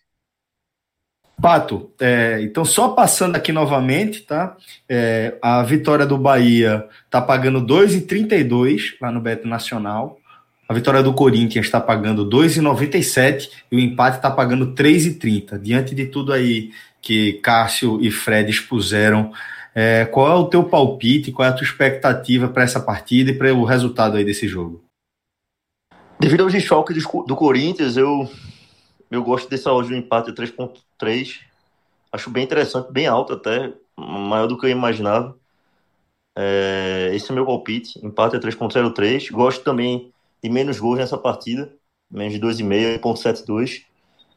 Pato, 1.41 1.91
é, 2.01 2.39
então 2.43 2.65
só 2.65 2.91
passando 2.91 3.35
aqui 3.35 3.51
novamente, 3.51 4.21
tá? 4.21 4.57
É, 4.89 5.37
a 5.43 5.61
vitória 5.65 6.07
do 6.07 6.17
Bahia 6.17 6.87
tá 7.11 7.21
pagando 7.21 7.61
2,32 7.61 8.95
lá 9.01 9.11
no 9.11 9.21
Beto 9.21 9.49
Nacional. 9.49 10.19
A 10.69 10.73
vitória 10.73 11.03
do 11.03 11.13
Corinthians 11.13 11.67
está 11.67 11.81
pagando 11.81 12.25
2,97 12.31 13.51
e 13.73 13.77
o 13.77 13.81
empate 13.81 14.19
está 14.19 14.31
pagando 14.31 14.73
3,30. 14.73 15.59
Diante 15.59 15.97
de 15.97 16.07
tudo 16.07 16.33
aí 16.33 16.71
que 17.03 17.35
Cássio 17.35 18.01
e 18.01 18.11
Fred 18.11 18.49
expuseram, 18.49 19.33
é, 19.75 20.07
qual 20.07 20.29
é 20.29 20.35
o 20.35 20.47
teu 20.47 20.65
palpite, 20.65 21.33
qual 21.33 21.47
é 21.47 21.51
a 21.51 21.55
tua 21.55 21.65
expectativa 21.65 22.49
para 22.49 22.63
essa 22.63 22.81
partida 22.81 23.33
e 23.33 23.35
para 23.35 23.53
o 23.53 23.65
resultado 23.65 24.17
aí 24.17 24.25
desse 24.25 24.47
jogo? 24.47 24.83
Devido 26.21 26.45
aos 26.45 26.53
desfalques 26.53 27.03
do 27.27 27.35
Corinthians, 27.35 27.97
eu 27.97 28.31
eu 29.13 29.23
gosto 29.23 29.51
dessa 29.51 29.71
hoje 29.71 29.91
do 29.91 29.95
empate 29.95 30.33
3.3. 30.33 31.41
Acho 32.11 32.31
bem 32.31 32.45
interessante, 32.45 32.91
bem 32.91 33.07
alto 33.07 33.35
até. 33.35 33.71
maior 33.95 34.47
do 34.47 34.57
que 34.57 34.65
eu 34.65 34.71
imaginava. 34.71 35.37
É, 36.35 37.11
esse 37.13 37.31
é 37.31 37.35
meu 37.35 37.45
palpite. 37.45 37.99
Empate 38.03 38.37
é 38.37 38.39
3.03. 38.39 39.31
Gosto 39.31 39.63
também 39.63 40.11
de 40.43 40.49
menos 40.49 40.81
gols 40.81 40.99
nessa 40.99 41.19
partida. 41.19 41.71
Menos 42.11 42.33
de 42.33 42.41
2,5, 42.41 43.01
1.72. 43.01 43.85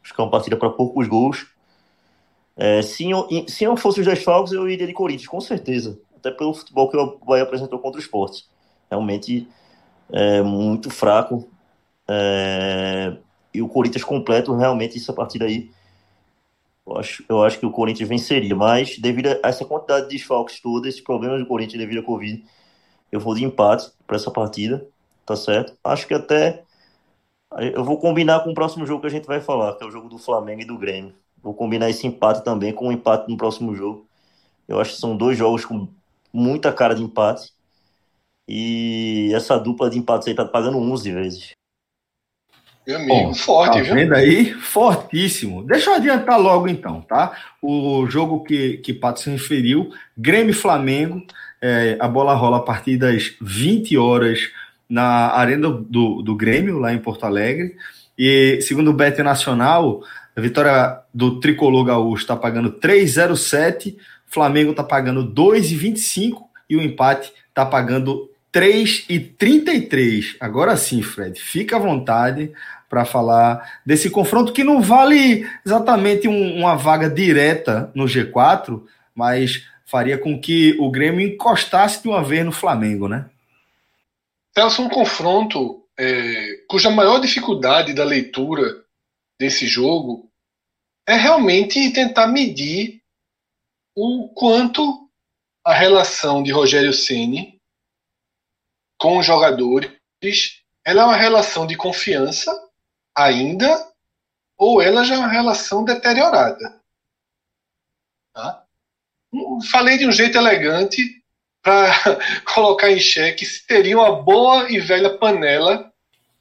Acho 0.03 0.13
que 0.13 0.19
é 0.19 0.23
uma 0.25 0.29
partida 0.29 0.57
para 0.57 0.69
poucos 0.69 1.07
gols. 1.07 1.47
É, 2.57 2.81
se, 2.81 3.09
eu, 3.09 3.27
se 3.47 3.63
eu 3.63 3.75
fosse 3.77 3.99
os 4.01 4.05
desfalques, 4.05 4.53
eu 4.53 4.69
iria 4.69 4.87
de 4.87 4.93
Corinthians, 4.93 5.27
com 5.27 5.41
certeza. 5.41 5.99
Até 6.15 6.31
pelo 6.31 6.53
futebol 6.53 6.89
que 6.89 6.97
o 6.97 7.17
Bahia 7.25 7.43
apresentou 7.43 7.79
contra 7.79 7.99
o 7.99 8.03
esporte. 8.03 8.45
Realmente 8.89 9.47
é 10.11 10.41
muito 10.41 10.89
fraco. 10.89 11.49
É, 12.07 13.17
e 13.53 13.61
o 13.61 13.69
Corinthians 13.69 14.03
completo, 14.03 14.55
realmente, 14.55 14.97
essa 14.97 15.13
partida 15.13 15.45
aí 15.45 15.71
eu 16.85 16.97
acho, 16.97 17.25
eu 17.27 17.43
acho 17.43 17.59
que 17.59 17.65
o 17.65 17.71
Corinthians 17.71 18.07
venceria, 18.07 18.55
mas 18.55 18.97
devido 18.99 19.27
a 19.43 19.47
essa 19.47 19.65
quantidade 19.65 20.07
de 20.07 20.15
desfalques 20.17 20.59
todos, 20.59 20.87
esses 20.87 21.01
problemas 21.01 21.39
do 21.39 21.47
Corinthians 21.47 21.79
devido 21.79 21.99
à 21.99 22.03
Covid, 22.03 22.43
eu 23.11 23.19
vou 23.19 23.35
de 23.35 23.43
empate 23.45 23.91
para 24.07 24.17
essa 24.17 24.31
partida, 24.31 24.87
tá 25.25 25.35
certo? 25.35 25.77
Acho 25.83 26.07
que 26.07 26.13
até 26.13 26.63
eu 27.73 27.83
vou 27.83 27.99
combinar 27.99 28.41
com 28.43 28.51
o 28.51 28.53
próximo 28.53 28.85
jogo 28.85 29.01
que 29.01 29.07
a 29.07 29.09
gente 29.09 29.25
vai 29.27 29.41
falar, 29.41 29.75
que 29.77 29.83
é 29.83 29.87
o 29.87 29.91
jogo 29.91 30.09
do 30.09 30.17
Flamengo 30.19 30.61
e 30.61 30.65
do 30.65 30.77
Grêmio. 30.77 31.15
Vou 31.45 31.53
combinar 31.53 31.91
esse 31.91 32.07
empate 32.07 32.43
também 32.43 32.73
com 32.73 32.85
o 32.85 32.87
um 32.87 32.91
empate 32.91 33.29
no 33.29 33.37
próximo 33.37 33.75
jogo. 33.75 34.07
Eu 34.67 34.79
acho 34.79 34.95
que 34.95 34.99
são 34.99 35.15
dois 35.15 35.37
jogos 35.37 35.63
com 35.63 35.87
muita 36.33 36.73
cara 36.73 36.95
de 36.95 37.03
empate. 37.03 37.53
E 38.47 39.29
essa 39.31 39.55
dupla 39.59 39.87
de 39.87 39.99
empates 39.99 40.27
aí 40.27 40.33
tá 40.33 40.43
pagando 40.43 40.79
11 40.79 41.11
vezes. 41.11 41.51
Meu 42.87 42.95
amigo, 42.95 43.13
Bom, 43.13 43.33
forte, 43.35 43.77
tá 43.77 43.83
viu? 43.83 43.93
Vendo 43.93 44.15
aí? 44.15 44.53
Fortíssimo. 44.53 45.61
Deixa 45.61 45.91
eu 45.91 45.93
adiantar 45.93 46.41
logo 46.41 46.67
então, 46.67 46.99
tá? 47.01 47.37
O 47.61 48.07
jogo 48.07 48.43
que, 48.43 48.77
que 48.77 48.91
Pato 48.91 49.19
se 49.19 49.29
referiu, 49.29 49.91
Grêmio 50.17 50.53
Flamengo, 50.53 51.23
é, 51.61 51.95
a 51.99 52.07
bola 52.07 52.33
rola 52.33 52.57
a 52.57 52.61
partir 52.61 52.97
das 52.97 53.35
20 53.39 53.95
horas 53.99 54.49
na 54.89 55.29
Arena 55.29 55.69
do, 55.69 56.23
do 56.23 56.35
Grêmio, 56.35 56.79
lá 56.79 56.91
em 56.91 56.97
Porto 56.97 57.23
Alegre. 57.23 57.75
E 58.17 58.59
segundo 58.61 58.89
o 58.89 58.93
Bet 58.93 59.21
Nacional, 59.21 60.01
a 60.35 60.41
vitória 60.41 60.99
do 61.13 61.39
Tricolor 61.39 61.85
Gaúcho 61.85 62.23
está 62.23 62.35
pagando 62.35 62.73
3,07, 62.73 63.95
Flamengo 64.25 64.71
está 64.71 64.83
pagando 64.83 65.23
2,25 65.33 66.43
e 66.69 66.75
o 66.75 66.81
empate 66.81 67.31
está 67.47 67.65
pagando 67.65 68.29
3,33. 68.53 70.35
Agora 70.39 70.75
sim, 70.75 71.01
Fred, 71.01 71.39
fica 71.39 71.77
à 71.77 71.79
vontade 71.79 72.51
para 72.89 73.05
falar 73.05 73.79
desse 73.85 74.09
confronto 74.09 74.51
que 74.51 74.63
não 74.63 74.81
vale 74.81 75.47
exatamente 75.65 76.27
um, 76.27 76.57
uma 76.57 76.75
vaga 76.75 77.09
direta 77.09 77.89
no 77.95 78.05
G4, 78.05 78.81
mas 79.13 79.63
faria 79.85 80.17
com 80.17 80.39
que 80.39 80.75
o 80.79 80.91
Grêmio 80.91 81.25
encostasse 81.25 82.01
de 82.01 82.09
uma 82.09 82.23
vez 82.23 82.45
no 82.45 82.51
Flamengo, 82.51 83.07
né? 83.07 83.25
Celso, 84.53 84.81
um 84.81 84.89
confronto 84.89 85.81
é, 85.97 86.59
cuja 86.67 86.89
maior 86.89 87.19
dificuldade 87.19 87.93
da 87.93 88.03
leitura 88.03 88.84
desse 89.39 89.67
jogo 89.67 90.31
é 91.07 91.13
realmente 91.13 91.91
tentar 91.93 92.27
medir 92.27 93.01
o 93.95 94.29
quanto 94.33 95.09
a 95.63 95.73
relação 95.73 96.43
de 96.43 96.51
Rogério 96.51 96.93
Ceni 96.93 97.61
com 98.97 99.17
os 99.17 99.25
jogadores 99.25 99.91
ela 100.83 101.01
é 101.01 101.05
uma 101.05 101.15
relação 101.15 101.67
de 101.67 101.75
confiança 101.75 102.51
ainda 103.15 103.91
ou 104.57 104.81
ela 104.81 105.03
já 105.03 105.15
é 105.15 105.17
uma 105.17 105.27
relação 105.27 105.83
deteriorada. 105.83 106.81
Tá? 108.33 108.65
Falei 109.69 109.97
de 109.97 110.07
um 110.07 110.11
jeito 110.11 110.37
elegante 110.37 111.23
para 111.61 111.91
colocar 112.53 112.91
em 112.91 112.99
xeque 112.99 113.45
se 113.45 113.65
teria 113.65 113.97
uma 113.97 114.21
boa 114.21 114.71
e 114.71 114.79
velha 114.79 115.17
panela 115.17 115.93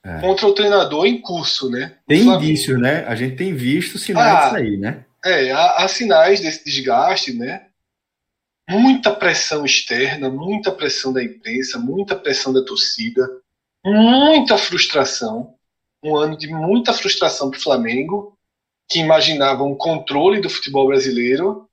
é. 0.04 0.20
contra 0.20 0.46
o 0.46 0.52
treinador 0.52 1.06
em 1.06 1.20
curso, 1.20 1.70
né? 1.70 1.96
Tem 2.06 2.26
indício, 2.26 2.78
né? 2.78 3.04
A 3.06 3.14
gente 3.14 3.36
tem 3.36 3.54
visto 3.54 3.98
sinais 3.98 4.34
ah, 4.34 4.44
disso 4.44 4.56
aí, 4.56 4.76
né? 4.76 5.04
É, 5.24 5.50
há, 5.50 5.84
há 5.84 5.88
sinais 5.88 6.40
desse 6.40 6.64
desgaste, 6.64 7.32
né? 7.32 7.66
Muita 8.68 9.12
pressão 9.12 9.64
externa, 9.64 10.30
muita 10.30 10.70
pressão 10.72 11.12
da 11.12 11.22
imprensa, 11.22 11.78
muita 11.78 12.16
pressão 12.16 12.52
da 12.52 12.62
torcida, 12.62 13.28
muita 13.84 14.56
frustração 14.56 15.54
um 16.04 16.16
ano 16.16 16.36
de 16.36 16.48
muita 16.48 16.92
frustração 16.92 17.50
para 17.50 17.58
o 17.58 17.62
Flamengo, 17.62 18.36
que 18.86 18.98
imaginava 18.98 19.64
um 19.64 19.74
controle 19.74 20.40
do 20.40 20.50
futebol 20.50 20.86
brasileiro, 20.86 21.68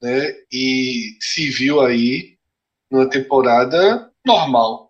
né, 0.00 0.34
e 0.50 1.16
se 1.20 1.50
viu 1.50 1.82
aí 1.82 2.38
numa 2.90 3.08
temporada 3.08 4.10
normal? 4.24 4.87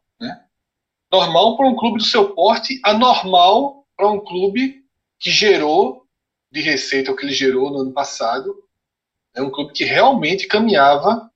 Normal 1.10 1.56
para 1.56 1.66
um 1.66 1.76
clube 1.76 1.98
do 1.98 2.04
seu 2.04 2.34
porte, 2.34 2.80
anormal 2.84 3.86
para 3.96 4.10
um 4.10 4.20
clube 4.20 4.84
que 5.18 5.30
gerou 5.30 6.06
de 6.50 6.60
receita 6.60 7.10
o 7.10 7.16
que 7.16 7.24
ele 7.24 7.32
gerou 7.32 7.70
no 7.70 7.80
ano 7.80 7.92
passado, 7.92 8.54
é 9.34 9.42
um 9.42 9.50
clube 9.50 9.72
que 9.72 9.84
realmente 9.84 10.46
caminhava 10.46 11.30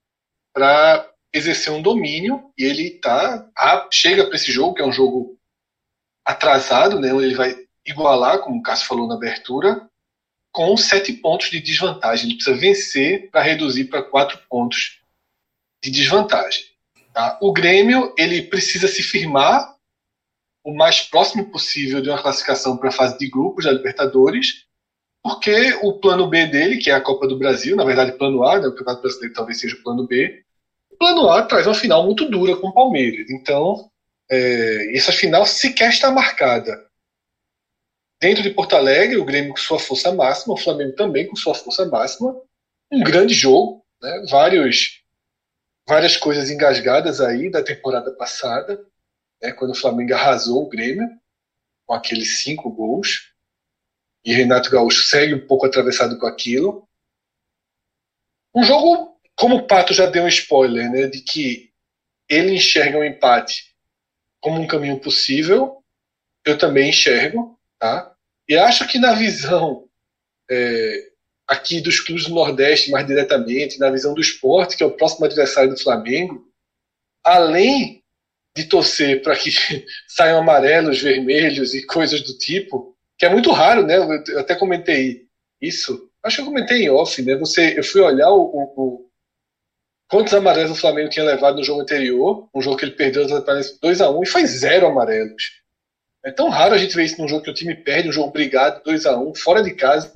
para 0.52 1.10
exercer 1.32 1.72
um 1.72 1.82
domínio 1.82 2.52
e 2.58 2.64
ele 2.64 2.90
tá 2.90 3.48
chega 3.90 4.26
para 4.26 4.36
esse 4.36 4.52
jogo 4.52 4.74
que 4.74 4.82
é 4.82 4.86
um 4.86 4.92
jogo 4.92 5.38
atrasado, 6.24 7.00
né, 7.00 7.08
ele 7.08 7.34
vai 7.34 7.56
igualar, 7.84 8.40
como 8.40 8.58
o 8.58 8.62
Cássio 8.62 8.86
falou 8.86 9.08
na 9.08 9.14
abertura, 9.14 9.88
com 10.52 10.76
sete 10.76 11.12
pontos 11.14 11.50
de 11.50 11.60
desvantagem. 11.60 12.26
Ele 12.26 12.34
precisa 12.34 12.56
vencer 12.56 13.30
para 13.30 13.42
reduzir 13.42 13.84
para 13.84 14.02
quatro 14.02 14.38
pontos 14.48 15.00
de 15.82 15.90
desvantagem. 15.90 16.64
Tá? 17.12 17.38
O 17.42 17.52
Grêmio 17.52 18.14
ele 18.16 18.42
precisa 18.42 18.88
se 18.88 19.02
firmar 19.02 19.76
o 20.64 20.74
mais 20.74 21.00
próximo 21.02 21.50
possível 21.50 22.00
de 22.00 22.08
uma 22.08 22.22
classificação 22.22 22.76
para 22.76 22.88
a 22.88 22.92
fase 22.92 23.18
de 23.18 23.28
grupos 23.28 23.64
da 23.64 23.72
Libertadores, 23.72 24.64
porque 25.22 25.74
o 25.82 25.98
plano 26.00 26.28
B 26.28 26.46
dele, 26.46 26.78
que 26.78 26.90
é 26.90 26.94
a 26.94 27.00
Copa 27.00 27.26
do 27.26 27.38
Brasil, 27.38 27.76
na 27.76 27.84
verdade, 27.84 28.16
plano 28.16 28.44
A, 28.44 28.58
né, 28.58 28.66
o 28.66 28.74
Campeonato 28.74 29.02
Brasileiro 29.02 29.34
talvez 29.34 29.60
seja 29.60 29.76
o 29.76 29.82
plano 29.82 30.06
B, 30.06 30.42
o 30.90 30.96
plano 30.96 31.28
A 31.28 31.42
traz 31.42 31.66
uma 31.66 31.74
final 31.74 32.04
muito 32.04 32.28
dura 32.28 32.56
com 32.56 32.68
o 32.68 32.74
Palmeiras. 32.74 33.28
Então, 33.30 33.90
é, 34.30 34.96
essa 34.96 35.12
final 35.12 35.44
sequer 35.44 35.90
está 35.90 36.10
marcada. 36.10 36.86
Dentro 38.20 38.42
de 38.42 38.50
Porto 38.50 38.74
Alegre, 38.74 39.16
o 39.16 39.24
Grêmio 39.24 39.50
com 39.50 39.56
sua 39.56 39.78
força 39.78 40.12
máxima, 40.12 40.54
o 40.54 40.58
Flamengo 40.58 40.94
também 40.94 41.26
com 41.26 41.34
sua 41.34 41.54
força 41.54 41.84
máxima. 41.86 42.40
Um 42.90 43.02
grande 43.02 43.34
jogo, 43.34 43.84
né? 44.00 44.24
Vários, 44.30 45.01
várias 45.86 46.16
coisas 46.16 46.50
engasgadas 46.50 47.20
aí 47.20 47.50
da 47.50 47.62
temporada 47.62 48.12
passada, 48.12 48.84
né? 49.40 49.52
quando 49.52 49.72
o 49.72 49.76
Flamengo 49.76 50.14
arrasou 50.14 50.62
o 50.62 50.68
Grêmio 50.68 51.08
com 51.86 51.94
aqueles 51.94 52.42
cinco 52.42 52.70
gols. 52.70 53.32
E 54.24 54.32
Renato 54.32 54.70
Gaúcho 54.70 55.02
segue 55.02 55.34
um 55.34 55.46
pouco 55.46 55.66
atravessado 55.66 56.18
com 56.18 56.26
aquilo. 56.26 56.88
Um 58.54 58.62
jogo, 58.62 59.20
como 59.34 59.56
o 59.56 59.66
Pato 59.66 59.92
já 59.92 60.06
deu 60.06 60.24
um 60.24 60.28
spoiler, 60.28 60.90
né, 60.90 61.06
de 61.06 61.20
que 61.20 61.72
ele 62.28 62.54
enxerga 62.54 62.98
um 62.98 63.04
empate 63.04 63.74
como 64.40 64.60
um 64.60 64.66
caminho 64.66 65.00
possível, 65.00 65.82
eu 66.44 66.56
também 66.58 66.90
enxergo, 66.90 67.58
tá? 67.78 68.14
E 68.48 68.56
acho 68.56 68.86
que 68.88 68.98
na 68.98 69.12
visão 69.14 69.88
é, 70.50 71.11
aqui 71.52 71.80
dos 71.80 72.00
clubes 72.00 72.24
do 72.26 72.34
Nordeste, 72.34 72.90
mais 72.90 73.06
diretamente, 73.06 73.78
na 73.78 73.90
visão 73.90 74.14
do 74.14 74.20
esporte, 74.20 74.76
que 74.76 74.82
é 74.82 74.86
o 74.86 74.96
próximo 74.96 75.26
adversário 75.26 75.70
do 75.70 75.80
Flamengo, 75.80 76.46
além 77.22 78.02
de 78.56 78.64
torcer 78.64 79.22
para 79.22 79.36
que 79.36 79.50
saiam 80.08 80.40
amarelos, 80.40 81.00
vermelhos 81.00 81.74
e 81.74 81.86
coisas 81.86 82.22
do 82.22 82.36
tipo, 82.36 82.96
que 83.18 83.26
é 83.26 83.28
muito 83.28 83.50
raro, 83.52 83.86
né? 83.86 83.96
Eu 84.28 84.40
até 84.40 84.54
comentei 84.54 85.26
isso. 85.60 86.10
Acho 86.22 86.36
que 86.36 86.42
eu 86.42 86.46
comentei 86.46 86.82
em 86.82 86.90
off, 86.90 87.20
né? 87.22 87.36
Você, 87.36 87.78
eu 87.78 87.84
fui 87.84 88.00
olhar 88.00 88.30
o, 88.30 88.42
o, 88.76 89.10
Quantos 90.08 90.34
amarelos 90.34 90.72
o 90.72 90.80
Flamengo 90.80 91.08
tinha 91.08 91.24
levado 91.24 91.56
no 91.56 91.64
jogo 91.64 91.80
anterior? 91.80 92.48
Um 92.54 92.60
jogo 92.60 92.76
que 92.76 92.84
ele 92.84 92.92
perdeu 92.92 93.24
2x1 93.26 94.22
e 94.22 94.26
foi 94.26 94.46
zero 94.46 94.86
amarelos. 94.86 95.62
É 96.24 96.30
tão 96.30 96.48
raro 96.48 96.74
a 96.74 96.78
gente 96.78 96.94
ver 96.94 97.04
isso 97.04 97.20
num 97.20 97.28
jogo 97.28 97.42
que 97.42 97.50
o 97.50 97.54
time 97.54 97.74
perde, 97.74 98.08
um 98.08 98.12
jogo 98.12 98.30
brigado, 98.30 98.82
2x1, 98.84 99.36
fora 99.38 99.62
de 99.62 99.74
casa. 99.74 100.14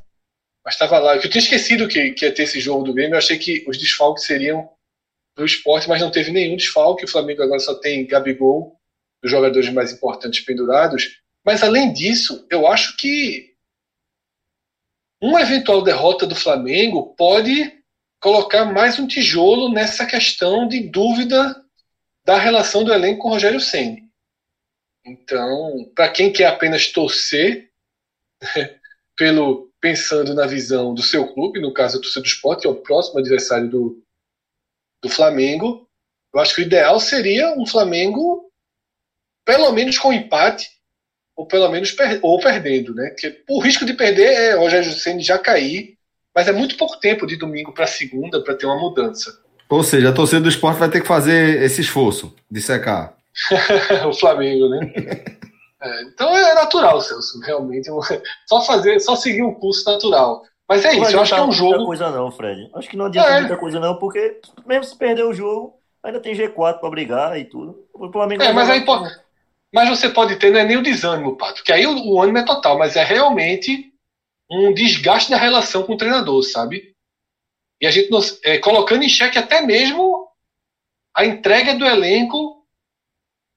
Mas 0.67 0.75
estava 0.75 0.99
lá. 0.99 1.15
Eu 1.15 1.31
tinha 1.31 1.41
esquecido 1.41 1.87
que, 1.87 2.11
que 2.11 2.25
ia 2.25 2.35
ter 2.35 2.43
esse 2.43 2.59
jogo 2.59 2.83
do 2.83 2.93
Grêmio. 2.93 3.15
Eu 3.15 3.19
achei 3.19 3.39
que 3.39 3.65
os 3.69 3.79
desfalques 3.79 4.25
seriam 4.25 4.69
pro 5.33 5.47
esporte, 5.47 5.89
mas 5.89 6.01
não 6.01 6.11
teve 6.11 6.33
nenhum 6.33 6.57
desfalque. 6.57 7.05
O 7.05 7.09
Flamengo 7.09 7.41
agora 7.41 7.61
só 7.61 7.73
tem 7.77 8.05
Gabigol, 8.05 8.77
os 9.23 9.31
jogadores 9.31 9.73
mais 9.73 9.93
importantes 9.93 10.41
pendurados. 10.41 11.21
Mas 11.45 11.63
além 11.63 11.93
disso, 11.93 12.45
eu 12.51 12.67
acho 12.67 12.97
que 12.97 13.55
uma 15.21 15.41
eventual 15.41 15.83
derrota 15.83 16.27
do 16.27 16.35
Flamengo 16.35 17.15
pode 17.17 17.73
colocar 18.19 18.65
mais 18.65 18.99
um 18.99 19.07
tijolo 19.07 19.73
nessa 19.73 20.05
questão 20.05 20.67
de 20.67 20.81
dúvida 20.81 21.63
da 22.25 22.39
relação 22.39 22.83
do 22.83 22.93
elenco 22.93 23.21
com 23.21 23.29
o 23.29 23.31
Rogério 23.31 23.61
Senni. 23.61 24.03
Então, 25.05 25.89
para 25.95 26.09
quem 26.09 26.33
quer 26.33 26.47
apenas 26.47 26.89
torcer, 26.91 27.71
pelo 29.17 29.66
pensando 29.87 30.35
na 30.35 30.49
visão 30.49 30.93
do 30.93 31.01
seu 31.01 31.33
clube, 31.33 31.61
no 31.61 31.73
caso 31.73 32.01
do 32.01 32.09
seu 32.09 32.21
esporte, 32.21 32.63
que 32.63 32.67
é 32.67 32.71
o 32.71 32.75
próximo 32.75 33.21
adversário 33.21 33.71
do, 33.71 34.03
do 35.01 35.09
Flamengo, 35.09 35.87
eu 36.35 36.41
acho 36.41 36.57
que 36.57 36.61
o 36.61 36.65
ideal 36.65 36.99
seria 36.99 37.53
um 37.57 37.65
Flamengo 37.65 38.51
pelo 39.45 39.71
menos 39.71 39.97
com 39.97 40.13
empate 40.13 40.69
ou 41.37 41.47
pelo 41.47 41.69
menos 41.69 41.93
per 41.93 42.19
ou 42.21 42.41
perdendo, 42.41 42.93
né? 42.97 43.11
Porque 43.11 43.45
o 43.49 43.61
risco 43.61 43.85
de 43.85 43.93
perder 43.93 44.33
é 44.33 44.57
o 44.57 44.61
Rogério 44.61 44.91
Ceni 44.91 45.23
já 45.23 45.39
cair, 45.39 45.97
mas 46.35 46.49
é 46.49 46.53
muito 46.53 46.77
pouco 46.77 46.99
tempo 46.99 47.25
de 47.25 47.37
domingo 47.37 47.73
para 47.73 47.87
segunda 47.87 48.43
para 48.43 48.57
ter 48.57 48.67
uma 48.67 48.81
mudança. 48.81 49.39
Ou 49.69 49.85
seja, 49.85 50.09
a 50.09 50.13
torcida 50.13 50.41
do 50.41 50.49
esporte 50.49 50.81
vai 50.81 50.91
ter 50.91 51.01
que 51.01 51.07
fazer 51.07 51.63
esse 51.63 51.81
esforço 51.81 52.35
de 52.51 52.61
secar. 52.61 53.17
o 54.05 54.13
Flamengo, 54.13 54.69
né? 54.69 54.93
É, 55.81 56.03
então 56.05 56.35
é 56.37 56.55
natural, 56.55 57.01
Celso, 57.01 57.41
realmente. 57.41 57.89
Só 58.47 58.63
fazer, 58.63 58.99
só 59.01 59.15
seguir 59.15 59.43
um 59.43 59.55
curso 59.55 59.85
natural. 59.91 60.43
Mas 60.69 60.85
é 60.85 60.95
isso, 60.97 61.13
eu 61.13 61.21
acho 61.21 61.35
que 61.35 61.41
é 61.41 61.45
um 61.45 61.53
jogo. 61.53 61.79
Não 61.79 61.87
coisa 61.87 62.11
não, 62.11 62.31
Fred. 62.31 62.71
Acho 62.75 62.89
que 62.89 62.97
não 62.97 63.07
adianta 63.07 63.29
é. 63.29 63.41
muita 63.41 63.57
coisa 63.57 63.79
não, 63.79 63.97
porque 63.99 64.41
mesmo 64.67 64.85
se 64.85 64.97
perder 64.97 65.25
o 65.25 65.33
jogo, 65.33 65.79
ainda 66.03 66.19
tem 66.19 66.35
G4 66.35 66.81
para 66.81 66.91
brigar 66.91 67.39
e 67.39 67.45
tudo. 67.45 67.87
O 67.95 68.11
Flamengo 68.11 68.43
é, 68.43 68.53
mas 68.53 68.69
aí 68.69 68.85
pode, 68.85 69.09
mas 69.73 69.89
você 69.89 70.09
pode 70.09 70.37
ter, 70.37 70.51
não 70.51 70.59
é 70.59 70.65
nem 70.65 70.77
o 70.77 70.83
desânimo, 70.83 71.37
Pato, 71.37 71.63
que 71.63 71.73
aí 71.73 71.87
o, 71.87 72.09
o 72.09 72.21
ânimo 72.21 72.39
é 72.39 72.45
total, 72.45 72.79
mas 72.79 72.97
é 72.97 73.05
realmente 73.05 73.93
um 74.51 74.73
desgaste 74.73 75.31
da 75.31 75.37
relação 75.37 75.83
com 75.83 75.95
o 75.95 75.97
treinador, 75.97 76.43
sabe? 76.43 76.95
E 77.81 77.87
a 77.87 77.91
gente 77.91 78.11
nos, 78.11 78.41
é, 78.43 78.59
colocando 78.59 79.03
em 79.03 79.09
xeque 79.09 79.39
até 79.39 79.61
mesmo 79.61 80.29
a 81.15 81.25
entrega 81.25 81.75
do 81.75 81.85
elenco 81.85 82.65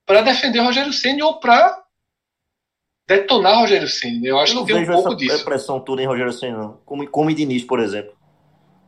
para 0.05 0.21
defender 0.21 0.59
Rogério 0.59 0.91
Senna 0.91 1.25
ou 1.25 1.39
para 1.39 1.78
detonar 3.09 3.57
Rogério 3.57 3.87
Senna. 3.87 4.27
Eu 4.27 4.39
acho 4.39 4.55
eu 4.55 4.63
que 4.63 4.71
tem 4.71 4.83
um 4.83 4.85
pouco 4.85 5.15
disso. 5.15 5.37
Não 5.37 5.43
pressão 5.43 5.79
toda 5.79 6.01
em 6.01 6.05
Rogério 6.05 6.31
Senna, 6.31 6.57
não. 6.57 6.77
Como, 6.85 7.05
como 7.09 7.31
em 7.31 7.35
Diniz, 7.35 7.63
por 7.63 7.79
exemplo. 7.79 8.13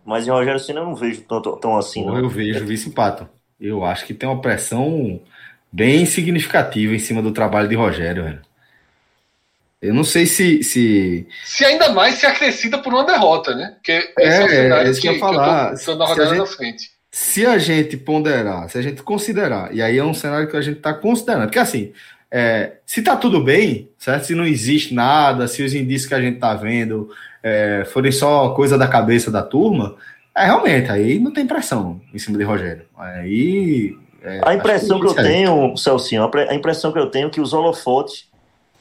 Mas 0.06 0.28
em 0.28 0.30
Rogério 0.30 0.60
Senna 0.60 0.82
eu 0.82 0.86
não 0.86 0.96
vejo 0.96 1.22
tanto, 1.22 1.58
tão 1.58 1.76
assim. 1.76 2.06
Não. 2.06 2.18
Eu 2.18 2.30
vejo 2.30 2.64
vice-empato. 2.66 3.28
Eu 3.60 3.84
acho 3.84 4.06
que 4.06 4.14
tem 4.14 4.30
uma 4.30 4.40
pressão 4.40 5.20
bem 5.72 6.06
significativa 6.06 6.94
em 6.94 7.00
cima 7.00 7.22
do 7.22 7.32
trabalho 7.32 7.68
de 7.68 7.76
Rogério, 7.76 8.24
velho. 8.24 8.42
Eu 9.82 9.96
não 9.96 10.04
sei 10.04 10.28
se, 10.28 10.64
se. 10.64 11.28
Se 11.44 11.66
ainda 11.66 11.90
mais 11.90 12.16
se 12.16 12.26
acrescida 12.28 12.78
por 12.78 12.94
uma 12.94 13.04
derrota, 13.04 13.56
né? 13.56 13.74
Porque 13.76 13.92
é, 13.92 14.14
é, 14.20 14.70
é 14.70 14.90
isso 14.90 15.02
que, 15.02 15.08
eu 15.08 15.14
ia 15.14 15.20
falar. 15.20 15.76
Que 15.76 15.90
eu 15.90 15.98
tô, 15.98 16.16
tô 16.16 16.46
gente. 16.64 16.92
Se 17.10 17.46
a 17.46 17.58
gente 17.58 17.98
ponderar, 17.98 18.70
se 18.70 18.78
a 18.78 18.82
gente 18.84 19.02
considerar, 19.02 19.74
e 19.74 19.82
aí 19.82 19.98
é 19.98 20.04
um 20.04 20.14
cenário 20.14 20.48
que 20.48 20.56
a 20.56 20.62
gente 20.62 20.78
está 20.78 20.94
considerando, 20.94 21.46
porque 21.46 21.60
assim, 21.60 21.92
é, 22.32 22.78
se 22.86 23.02
tá 23.02 23.16
tudo 23.16 23.44
bem, 23.44 23.90
certo? 23.98 24.26
Se 24.26 24.36
não 24.36 24.46
existe 24.46 24.94
nada, 24.94 25.48
se 25.48 25.62
os 25.62 25.74
indícios 25.74 26.08
que 26.08 26.16
a 26.16 26.22
gente 26.22 26.40
tá 26.40 26.54
vendo 26.54 27.10
é, 27.44 27.84
forem 27.92 28.12
só 28.12 28.52
coisa 28.52 28.78
da 28.78 28.88
cabeça 28.88 29.30
da 29.30 29.44
turma, 29.44 29.96
é 30.36 30.46
realmente, 30.46 30.90
aí 30.90 31.20
não 31.20 31.34
tem 31.34 31.46
pressão 31.46 32.00
em 32.14 32.18
cima 32.18 32.38
de 32.38 32.44
Rogério. 32.44 32.86
Aí. 32.98 33.98
É, 34.24 34.40
a 34.46 34.54
impressão 34.54 35.00
que, 35.00 35.14
que 35.14 35.20
eu 35.20 35.24
tenho, 35.24 35.76
Celcinho, 35.76 36.30
a 36.50 36.56
impressão 36.56 36.92
que 36.92 37.00
eu 37.00 37.08
tenho 37.08 37.28
é 37.28 37.30
que 37.30 37.42
os 37.42 37.54
holofotes 37.54 38.30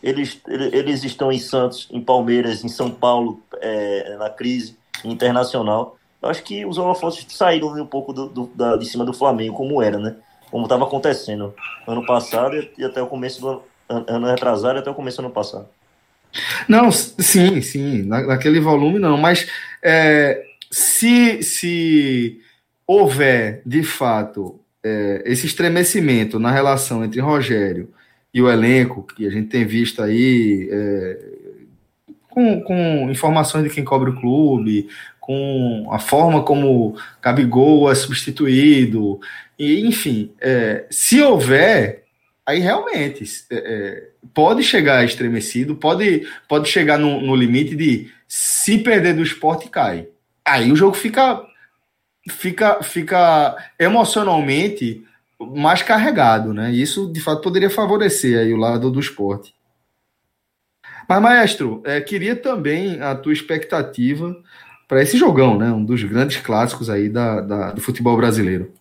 eles, 0.02 0.40
eles 0.48 1.04
estão 1.04 1.30
em 1.30 1.38
Santos, 1.38 1.88
em 1.90 2.00
Palmeiras, 2.00 2.64
em 2.64 2.68
São 2.68 2.90
Paulo, 2.90 3.40
é, 3.60 4.16
na 4.16 4.30
crise 4.30 4.76
internacional. 5.04 5.96
Eu 6.22 6.28
acho 6.28 6.42
que 6.42 6.64
os 6.64 6.78
holofotes 6.78 7.26
saíram 7.28 7.68
um 7.68 7.86
pouco 7.86 8.12
do, 8.12 8.28
do, 8.28 8.46
da, 8.54 8.76
de 8.76 8.86
cima 8.86 9.04
do 9.04 9.12
Flamengo, 9.12 9.56
como 9.56 9.82
era, 9.82 9.98
né? 9.98 10.16
Como 10.50 10.64
estava 10.64 10.84
acontecendo 10.84 11.54
ano 11.86 12.04
passado 12.04 12.56
e 12.76 12.84
até 12.84 13.00
o 13.02 13.06
começo 13.06 13.40
do 13.40 13.62
ano, 13.88 14.04
ano 14.08 14.26
retrasado 14.26 14.78
e 14.78 14.80
até 14.80 14.90
o 14.90 14.94
começo 14.94 15.18
do 15.18 15.26
ano 15.26 15.34
passado. 15.34 15.68
Não, 16.68 16.92
sim, 16.92 17.60
sim, 17.60 18.02
naquele 18.02 18.60
volume 18.60 18.98
não, 18.98 19.16
mas 19.16 19.48
é, 19.82 20.44
se, 20.70 21.42
se 21.42 22.40
houver 22.86 23.62
de 23.66 23.82
fato 23.82 24.60
é, 24.82 25.22
esse 25.26 25.46
estremecimento 25.46 26.38
na 26.38 26.50
relação 26.50 27.04
entre 27.04 27.20
Rogério 27.20 27.88
e 28.32 28.40
o 28.40 28.48
elenco, 28.48 29.02
que 29.02 29.26
a 29.26 29.30
gente 29.30 29.48
tem 29.48 29.64
visto 29.64 30.02
aí, 30.02 30.68
é, 30.70 31.18
com, 32.28 32.60
com 32.62 33.10
informações 33.10 33.64
de 33.64 33.70
quem 33.70 33.84
cobre 33.84 34.10
o 34.10 34.20
clube, 34.20 34.88
com 35.20 35.88
a 35.90 35.98
forma 35.98 36.42
como 36.42 36.96
Gabigol 37.20 37.90
é 37.90 37.94
substituído, 37.94 39.20
e, 39.60 39.86
enfim, 39.86 40.32
é, 40.40 40.86
se 40.90 41.20
houver, 41.20 42.04
aí 42.46 42.60
realmente 42.60 43.24
é, 43.50 43.56
é, 43.56 44.08
pode 44.32 44.62
chegar 44.62 45.04
estremecido, 45.04 45.76
pode, 45.76 46.26
pode 46.48 46.66
chegar 46.66 46.98
no, 46.98 47.20
no 47.20 47.36
limite 47.36 47.76
de 47.76 48.10
se 48.26 48.78
perder 48.78 49.14
do 49.14 49.22
esporte 49.22 49.68
cai. 49.68 50.08
Aí 50.42 50.72
o 50.72 50.76
jogo 50.76 50.96
fica 50.96 51.46
fica 52.30 52.82
fica 52.82 53.54
emocionalmente 53.78 55.04
mais 55.38 55.82
carregado, 55.82 56.54
né? 56.54 56.72
Isso 56.72 57.12
de 57.12 57.20
fato 57.20 57.42
poderia 57.42 57.68
favorecer 57.68 58.38
aí 58.38 58.54
o 58.54 58.56
lado 58.56 58.90
do 58.90 58.98
esporte. 58.98 59.54
Mas, 61.06 61.20
maestro, 61.20 61.82
é, 61.84 62.00
queria 62.00 62.34
também 62.34 62.98
a 63.02 63.14
tua 63.14 63.34
expectativa 63.34 64.34
para 64.88 65.02
esse 65.02 65.18
jogão, 65.18 65.58
né? 65.58 65.70
Um 65.70 65.84
dos 65.84 66.02
grandes 66.02 66.38
clássicos 66.38 66.88
aí 66.88 67.10
da, 67.10 67.42
da, 67.42 67.72
do 67.72 67.82
futebol 67.82 68.16
brasileiro. 68.16 68.79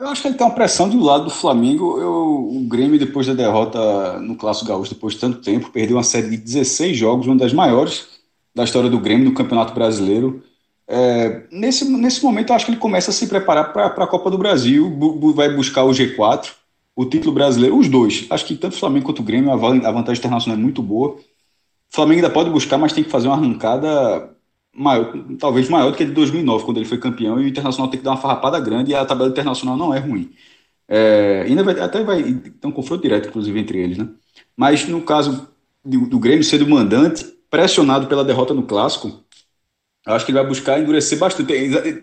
Eu 0.00 0.08
acho 0.08 0.22
que 0.22 0.28
ele 0.28 0.34
tem 0.34 0.46
uma 0.46 0.54
pressão 0.54 0.88
do 0.88 0.98
lado 0.98 1.24
do 1.24 1.30
Flamengo. 1.30 2.00
Eu, 2.00 2.48
o 2.50 2.64
Grêmio, 2.66 2.98
depois 2.98 3.26
da 3.26 3.34
derrota 3.34 4.18
no 4.18 4.34
Clássico 4.34 4.66
Gaúcho, 4.66 4.94
depois 4.94 5.12
de 5.12 5.20
tanto 5.20 5.42
tempo, 5.42 5.70
perdeu 5.70 5.98
uma 5.98 6.02
série 6.02 6.30
de 6.30 6.38
16 6.38 6.96
jogos, 6.96 7.26
uma 7.26 7.36
das 7.36 7.52
maiores 7.52 8.08
da 8.54 8.64
história 8.64 8.88
do 8.88 8.98
Grêmio 8.98 9.26
no 9.26 9.34
Campeonato 9.34 9.74
Brasileiro. 9.74 10.42
É, 10.88 11.42
nesse, 11.52 11.84
nesse 11.84 12.24
momento, 12.24 12.48
eu 12.48 12.56
acho 12.56 12.64
que 12.64 12.70
ele 12.70 12.80
começa 12.80 13.10
a 13.10 13.14
se 13.14 13.26
preparar 13.26 13.74
para 13.74 13.88
a 13.88 14.06
Copa 14.06 14.30
do 14.30 14.38
Brasil, 14.38 14.88
bu, 14.88 15.34
vai 15.34 15.54
buscar 15.54 15.84
o 15.84 15.90
G4, 15.90 16.50
o 16.96 17.04
título 17.04 17.34
brasileiro, 17.34 17.76
os 17.76 17.86
dois. 17.86 18.26
Acho 18.30 18.46
que 18.46 18.56
tanto 18.56 18.72
o 18.72 18.78
Flamengo 18.78 19.04
quanto 19.04 19.20
o 19.20 19.24
Grêmio, 19.24 19.52
a 19.52 19.56
vantagem 19.56 20.18
internacional 20.18 20.58
é 20.58 20.62
muito 20.62 20.82
boa. 20.82 21.10
O 21.10 21.94
Flamengo 21.94 22.20
ainda 22.20 22.30
pode 22.30 22.48
buscar, 22.48 22.78
mas 22.78 22.94
tem 22.94 23.04
que 23.04 23.10
fazer 23.10 23.28
uma 23.28 23.36
arrancada 23.36 24.30
maior, 24.74 25.12
talvez 25.38 25.68
maior 25.68 25.90
do 25.90 25.96
que 25.96 26.02
a 26.02 26.06
de 26.06 26.12
2009, 26.12 26.64
quando 26.64 26.76
ele 26.78 26.86
foi 26.86 26.98
campeão, 26.98 27.40
e 27.40 27.44
o 27.44 27.48
Internacional 27.48 27.90
tem 27.90 27.98
que 27.98 28.04
dar 28.04 28.12
uma 28.12 28.20
farrapada 28.20 28.60
grande, 28.60 28.92
e 28.92 28.94
a 28.94 29.04
tabela 29.04 29.30
internacional 29.30 29.76
não 29.76 29.94
é 29.94 29.98
ruim. 29.98 30.32
É, 30.88 31.46
até 31.82 32.02
vai 32.02 32.22
ter 32.34 32.66
um 32.66 32.72
confronto 32.72 33.02
direto, 33.02 33.28
inclusive, 33.28 33.58
entre 33.58 33.78
eles, 33.78 33.98
né? 33.98 34.08
Mas 34.56 34.86
no 34.88 35.02
caso 35.02 35.48
do, 35.84 36.06
do 36.06 36.18
Grêmio 36.18 36.44
sendo 36.44 36.68
mandante, 36.68 37.24
pressionado 37.48 38.06
pela 38.06 38.24
derrota 38.24 38.54
no 38.54 38.64
Clássico, 38.64 39.24
acho 40.06 40.24
que 40.24 40.32
ele 40.32 40.38
vai 40.38 40.48
buscar 40.48 40.80
endurecer 40.80 41.18
bastante. 41.18 41.52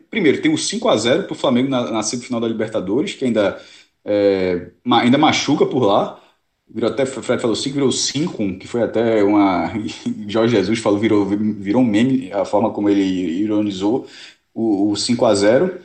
Primeiro, 0.10 0.42
tem 0.42 0.54
o 0.54 0.58
5 0.58 0.88
a 0.90 0.98
0 0.98 1.24
para 1.24 1.34
o 1.34 1.38
Flamengo 1.38 1.70
na, 1.70 1.92
na, 1.92 2.04
semifinal 2.04 2.40
da 2.40 2.48
Libertadores, 2.48 3.14
que 3.14 3.26
ainda, 3.26 3.62
é, 4.06 4.72
ainda 4.86 5.18
machuca 5.18 5.66
por 5.66 5.84
lá. 5.84 6.22
Virou 6.70 6.92
até, 6.92 7.06
Fred 7.06 7.42
falou 7.42 7.56
5, 7.56 7.74
virou 7.74 7.92
5, 7.92 8.60
que 8.60 8.68
foi 8.68 8.84
até 8.84 9.24
uma. 9.24 9.72
Jorge 10.28 10.56
Jesus 10.56 10.80
falou, 10.80 11.00
virou, 11.00 11.26
virou 11.26 11.82
um 11.82 11.86
meme 11.86 12.32
a 12.34 12.44
forma 12.44 12.72
como 12.72 12.90
ele 12.90 13.04
ironizou 13.04 14.06
o, 14.54 14.92
o 14.92 14.96
5 14.96 15.26
a 15.26 15.34
0 15.34 15.80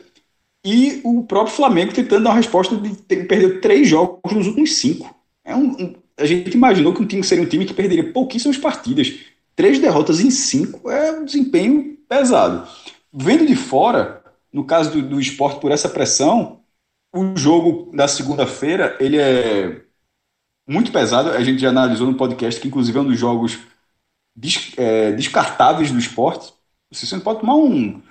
E 0.65 0.99
o 1.03 1.23
próprio 1.23 1.55
Flamengo 1.55 1.93
tentando 1.93 2.23
dar 2.23 2.31
uma 2.31 2.35
resposta 2.35 2.75
de 2.75 2.95
ter 2.97 3.27
perdido 3.27 3.61
três 3.61 3.87
jogos 3.87 4.33
nos 4.33 4.47
últimos 4.47 4.75
cinco. 4.75 5.15
É 5.45 5.55
um, 5.55 5.71
um, 5.71 5.95
a 6.17 6.25
gente 6.25 6.53
imaginou 6.53 6.93
que 6.93 7.01
um 7.01 7.07
time 7.07 7.23
seria 7.23 7.43
um 7.43 7.47
time 7.47 7.65
que 7.65 7.73
perderia 7.73 8.11
pouquíssimas 8.11 8.57
partidas. 8.57 9.13
Três 9.55 9.79
derrotas 9.79 10.19
em 10.19 10.31
cinco 10.31 10.89
é 10.89 11.11
um 11.11 11.25
desempenho 11.25 11.97
pesado. 12.09 12.67
Vendo 13.13 13.45
de 13.45 13.55
fora, 13.55 14.21
no 14.51 14.65
caso 14.65 14.91
do, 14.91 15.01
do 15.01 15.19
esporte 15.19 15.61
por 15.61 15.71
essa 15.71 15.87
pressão, 15.87 16.59
o 17.13 17.37
jogo 17.37 17.91
da 17.95 18.07
segunda-feira 18.07 18.97
ele 18.99 19.17
é 19.17 19.82
muito 20.67 20.91
pesado. 20.91 21.29
A 21.29 21.43
gente 21.43 21.61
já 21.61 21.69
analisou 21.69 22.07
no 22.07 22.15
podcast 22.15 22.59
que, 22.59 22.67
inclusive, 22.67 22.97
é 22.97 23.01
um 23.01 23.07
dos 23.07 23.19
jogos 23.19 23.59
des, 24.35 24.71
é, 24.77 25.11
descartáveis 25.11 25.91
do 25.91 25.99
esporte. 25.99 26.53
Você 26.91 27.15
não 27.15 27.23
pode 27.23 27.39
tomar 27.41 27.55
um, 27.55 28.01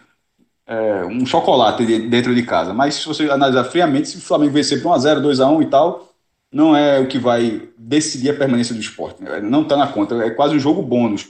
é, 0.66 1.04
um 1.04 1.24
chocolate 1.24 1.84
dentro 2.08 2.34
de 2.34 2.42
casa, 2.42 2.72
mas 2.74 2.96
se 2.96 3.06
você 3.06 3.30
analisar 3.30 3.64
friamente, 3.64 4.08
se 4.08 4.18
o 4.18 4.20
Flamengo 4.20 4.52
vencer 4.52 4.82
por 4.82 4.96
1x0, 4.96 5.20
2x1 5.20 5.62
e 5.62 5.66
tal, 5.66 6.12
não 6.52 6.76
é 6.76 7.00
o 7.00 7.06
que 7.06 7.18
vai 7.18 7.68
decidir 7.78 8.30
a 8.30 8.36
permanência 8.36 8.74
do 8.74 8.80
esporte. 8.80 9.22
Não 9.42 9.62
está 9.62 9.76
na 9.76 9.86
conta, 9.86 10.14
é 10.16 10.30
quase 10.30 10.54
um 10.54 10.60
jogo 10.60 10.82
bônus. 10.82 11.28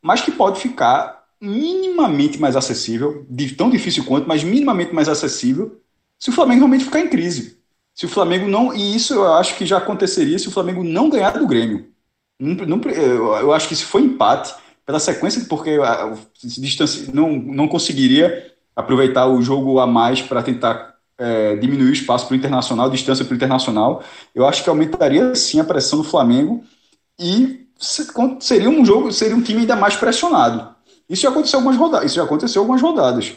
Mas 0.00 0.20
que 0.20 0.30
pode 0.30 0.60
ficar 0.60 1.24
minimamente 1.40 2.38
mais 2.38 2.56
acessível, 2.56 3.26
tão 3.56 3.68
difícil 3.68 4.04
quanto, 4.04 4.28
mas 4.28 4.44
minimamente 4.44 4.94
mais 4.94 5.08
acessível, 5.08 5.80
se 6.18 6.30
o 6.30 6.32
Flamengo 6.32 6.60
realmente 6.60 6.84
ficar 6.84 7.00
em 7.00 7.08
crise. 7.08 7.58
Se 7.94 8.06
o 8.06 8.08
Flamengo 8.08 8.48
não. 8.48 8.74
E 8.74 8.96
isso 8.96 9.14
eu 9.14 9.32
acho 9.34 9.56
que 9.56 9.66
já 9.66 9.78
aconteceria 9.78 10.38
se 10.38 10.48
o 10.48 10.50
Flamengo 10.50 10.82
não 10.82 11.08
ganhar 11.08 11.38
do 11.38 11.46
Grêmio. 11.46 11.92
Não, 12.38 12.54
não, 12.66 12.80
eu 13.40 13.52
acho 13.52 13.68
que 13.68 13.76
se 13.76 13.84
foi 13.84 14.02
empate, 14.02 14.54
pela 14.84 15.00
sequência, 15.00 15.44
porque 15.48 15.78
se 16.34 16.60
distância, 16.60 17.10
não, 17.12 17.32
não 17.32 17.68
conseguiria 17.68 18.52
aproveitar 18.76 19.26
o 19.26 19.40
jogo 19.40 19.78
a 19.78 19.86
mais 19.86 20.20
para 20.20 20.42
tentar 20.42 20.96
é, 21.16 21.56
diminuir 21.56 21.90
o 21.90 21.92
espaço 21.92 22.26
para 22.26 22.34
o 22.34 22.36
internacional, 22.36 22.90
distância 22.90 23.24
para 23.24 23.32
o 23.32 23.36
internacional, 23.36 24.02
eu 24.34 24.46
acho 24.46 24.62
que 24.62 24.68
aumentaria 24.68 25.34
sim 25.34 25.60
a 25.60 25.64
pressão 25.64 26.00
do 26.00 26.04
Flamengo 26.04 26.64
e 27.18 27.66
seria 28.40 28.68
um 28.68 28.84
jogo, 28.84 29.12
seria 29.12 29.36
um 29.36 29.42
time 29.42 29.60
ainda 29.60 29.76
mais 29.76 29.96
pressionado. 29.96 30.74
Isso 31.08 31.22
já 31.22 31.30
aconteceu 31.30 31.58
algumas 31.58 31.76
rodadas. 31.76 32.06
Isso 32.06 32.16
já 32.16 32.24
aconteceu 32.24 32.62
algumas 32.62 32.82
rodadas. 32.82 33.36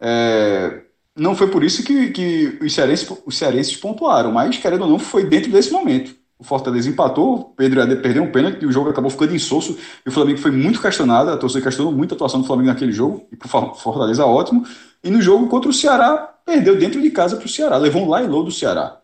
É, 0.00 0.84
não 1.18 1.34
foi 1.34 1.48
por 1.48 1.64
isso 1.64 1.82
que, 1.82 2.10
que 2.10 2.58
os, 2.62 2.72
cearenses, 2.72 3.10
os 3.26 3.36
cearenses 3.36 3.76
pontuaram, 3.76 4.32
mas, 4.32 4.56
querendo 4.56 4.82
ou 4.82 4.90
não, 4.90 4.98
foi 4.98 5.24
dentro 5.24 5.50
desse 5.50 5.72
momento. 5.72 6.16
O 6.38 6.44
Fortaleza 6.44 6.88
empatou, 6.88 7.34
o 7.34 7.44
Pedro 7.46 7.84
perdeu 8.00 8.22
um 8.22 8.30
pênalti 8.30 8.64
o 8.64 8.70
jogo 8.70 8.88
acabou 8.90 9.10
ficando 9.10 9.34
insosso. 9.34 9.76
E 10.06 10.08
o 10.08 10.12
Flamengo 10.12 10.38
foi 10.38 10.52
muito 10.52 10.80
questionado, 10.80 11.30
a 11.30 11.36
torcida 11.36 11.64
questionou 11.64 11.92
muito 11.92 12.12
a 12.12 12.14
atuação 12.14 12.40
do 12.40 12.46
Flamengo 12.46 12.68
naquele 12.68 12.92
jogo, 12.92 13.26
e 13.32 13.34
o 13.34 13.74
Fortaleza 13.74 14.24
ótimo. 14.24 14.64
E 15.02 15.10
no 15.10 15.20
jogo 15.20 15.48
contra 15.48 15.68
o 15.68 15.72
Ceará, 15.72 16.32
perdeu 16.46 16.78
dentro 16.78 17.02
de 17.02 17.10
casa 17.10 17.36
para 17.36 17.46
o 17.46 17.48
Ceará, 17.48 17.76
levou 17.76 18.02
um 18.02 18.08
lá 18.08 18.20
low 18.20 18.44
do 18.44 18.52
Ceará. 18.52 19.00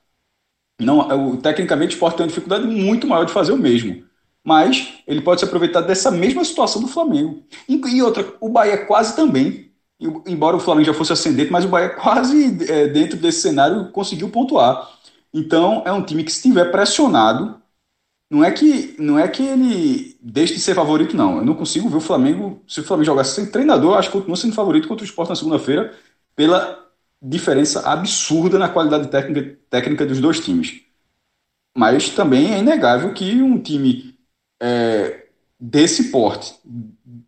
Não, 0.81 1.01
o, 1.31 1.37
tecnicamente 1.37 1.95
o 1.95 1.97
Sport 1.97 2.17
tem 2.17 2.25
uma 2.25 2.29
dificuldade 2.29 2.67
muito 2.67 3.07
maior 3.07 3.25
de 3.25 3.33
fazer 3.33 3.53
o 3.53 3.57
mesmo. 3.57 4.05
Mas 4.45 4.95
ele 5.07 5.21
pode 5.21 5.41
se 5.41 5.47
aproveitar 5.47 5.81
dessa 5.81 6.11
mesma 6.11 6.45
situação 6.45 6.81
do 6.81 6.89
Flamengo. 6.89 7.43
E, 7.69 7.75
e 7.75 8.03
outra, 8.03 8.27
o 8.41 8.49
Bahia 8.49 8.87
quase 8.87 9.17
também 9.17 9.73
embora 10.27 10.57
o 10.57 10.61
Flamengo 10.61 10.87
já 10.87 10.95
fosse 10.95 11.13
ascendente, 11.13 11.53
mas 11.53 11.65
o 11.65 11.69
Bahia 11.69 11.91
quase 11.91 12.71
é, 12.71 12.89
dentro 12.89 13.17
desse 13.19 13.43
cenário 13.43 13.91
conseguiu 13.91 14.31
pontuar. 14.31 14.91
Então 15.33 15.83
é 15.87 15.93
um 15.93 16.05
time 16.05 16.25
que 16.25 16.31
se 16.31 16.39
estiver 16.39 16.71
pressionado, 16.71 17.61
não 18.31 18.45
é 18.45 18.51
que 18.51 18.97
não 18.99 19.19
é 19.19 19.29
que 19.29 19.43
ele 19.43 20.17
deixe 20.21 20.55
de 20.55 20.61
ser 20.61 20.75
favorito 20.75 21.17
não. 21.17 21.39
Eu 21.39 21.45
não 21.45 21.55
consigo 21.55 21.89
ver 21.89 21.97
o 21.99 22.01
Flamengo, 22.01 22.63
se 22.67 22.81
o 22.81 22.85
Flamengo 22.85 23.07
jogasse 23.07 23.35
sem 23.35 23.51
treinador, 23.51 23.97
acho 23.97 24.09
que 24.11 24.17
continua 24.19 24.37
sendo 24.37 24.55
favorito 24.55 24.89
contra 24.89 25.05
o 25.05 25.09
Sport 25.09 25.31
na 25.31 25.37
segunda-feira 25.37 25.95
pela 26.37 26.85
diferença 27.23 27.89
absurda 27.89 28.59
na 28.59 28.69
qualidade 28.69 29.09
técnica, 29.09 29.59
técnica 29.71 30.07
dos 30.07 30.21
dois 30.21 30.41
times. 30.41 30.83
Mas 31.77 32.11
também 32.11 32.55
é 32.55 32.59
inegável 32.59 33.13
que 33.15 33.43
um 33.43 33.61
time 33.61 34.17
é, 34.63 35.27
desse 35.59 36.11
porte, 36.11 36.55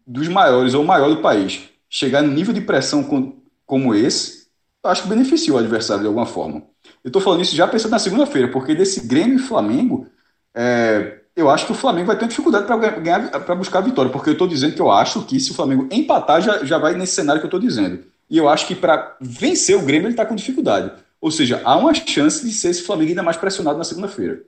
dos 0.07 0.29
maiores 0.29 0.75
ou 0.75 0.85
maior 0.85 1.09
do 1.09 1.23
país, 1.23 1.69
chegar 1.97 2.21
no 2.23 2.31
nível 2.31 2.53
de 2.53 2.61
pressão 2.61 3.03
com, 3.03 3.41
como 3.65 3.95
esse, 3.95 4.49
acho 4.85 5.03
que 5.03 5.09
beneficia 5.09 5.55
o 5.55 5.57
adversário 5.57 6.03
de 6.03 6.07
alguma 6.07 6.27
forma. 6.27 6.63
Eu 7.03 7.09
estou 7.09 7.23
falando 7.23 7.41
isso 7.41 7.57
já 7.57 7.67
pensando 7.67 7.93
na 7.93 7.99
segunda-feira, 7.99 8.49
porque 8.49 8.75
desse 8.75 9.07
Grêmio 9.07 9.37
e 9.37 9.43
Flamengo, 9.43 10.07
é, 10.55 11.21
eu 11.35 11.49
acho 11.49 11.65
que 11.65 11.73
o 11.73 11.75
Flamengo 11.75 12.09
vai 12.09 12.19
ter 12.19 12.29
dificuldade 12.29 12.67
para 12.67 13.55
buscar 13.55 13.79
a 13.79 13.83
vitória, 13.83 14.13
porque 14.13 14.29
eu 14.29 14.35
estou 14.35 14.47
dizendo 14.47 14.75
que 14.75 14.81
eu 14.81 14.91
acho 14.91 15.25
que 15.25 15.41
se 15.41 15.53
o 15.53 15.55
Flamengo 15.55 15.89
empatar, 15.91 16.43
já, 16.43 16.63
já 16.65 16.77
vai 16.77 16.95
nesse 16.95 17.15
cenário 17.15 17.41
que 17.41 17.47
eu 17.47 17.49
estou 17.49 17.61
dizendo. 17.61 18.05
E 18.29 18.37
eu 18.37 18.47
acho 18.47 18.67
que 18.67 18.75
para 18.75 19.17
vencer 19.19 19.75
o 19.75 19.83
Grêmio 19.83 20.07
ele 20.07 20.13
está 20.13 20.27
com 20.27 20.35
dificuldade. 20.35 20.93
Ou 21.19 21.31
seja, 21.31 21.63
há 21.65 21.77
uma 21.79 21.95
chance 21.95 22.45
de 22.45 22.53
ser 22.53 22.69
esse 22.69 22.83
Flamengo 22.83 23.09
ainda 23.09 23.23
mais 23.23 23.39
pressionado 23.39 23.79
na 23.79 23.85
segunda-feira. 23.85 24.43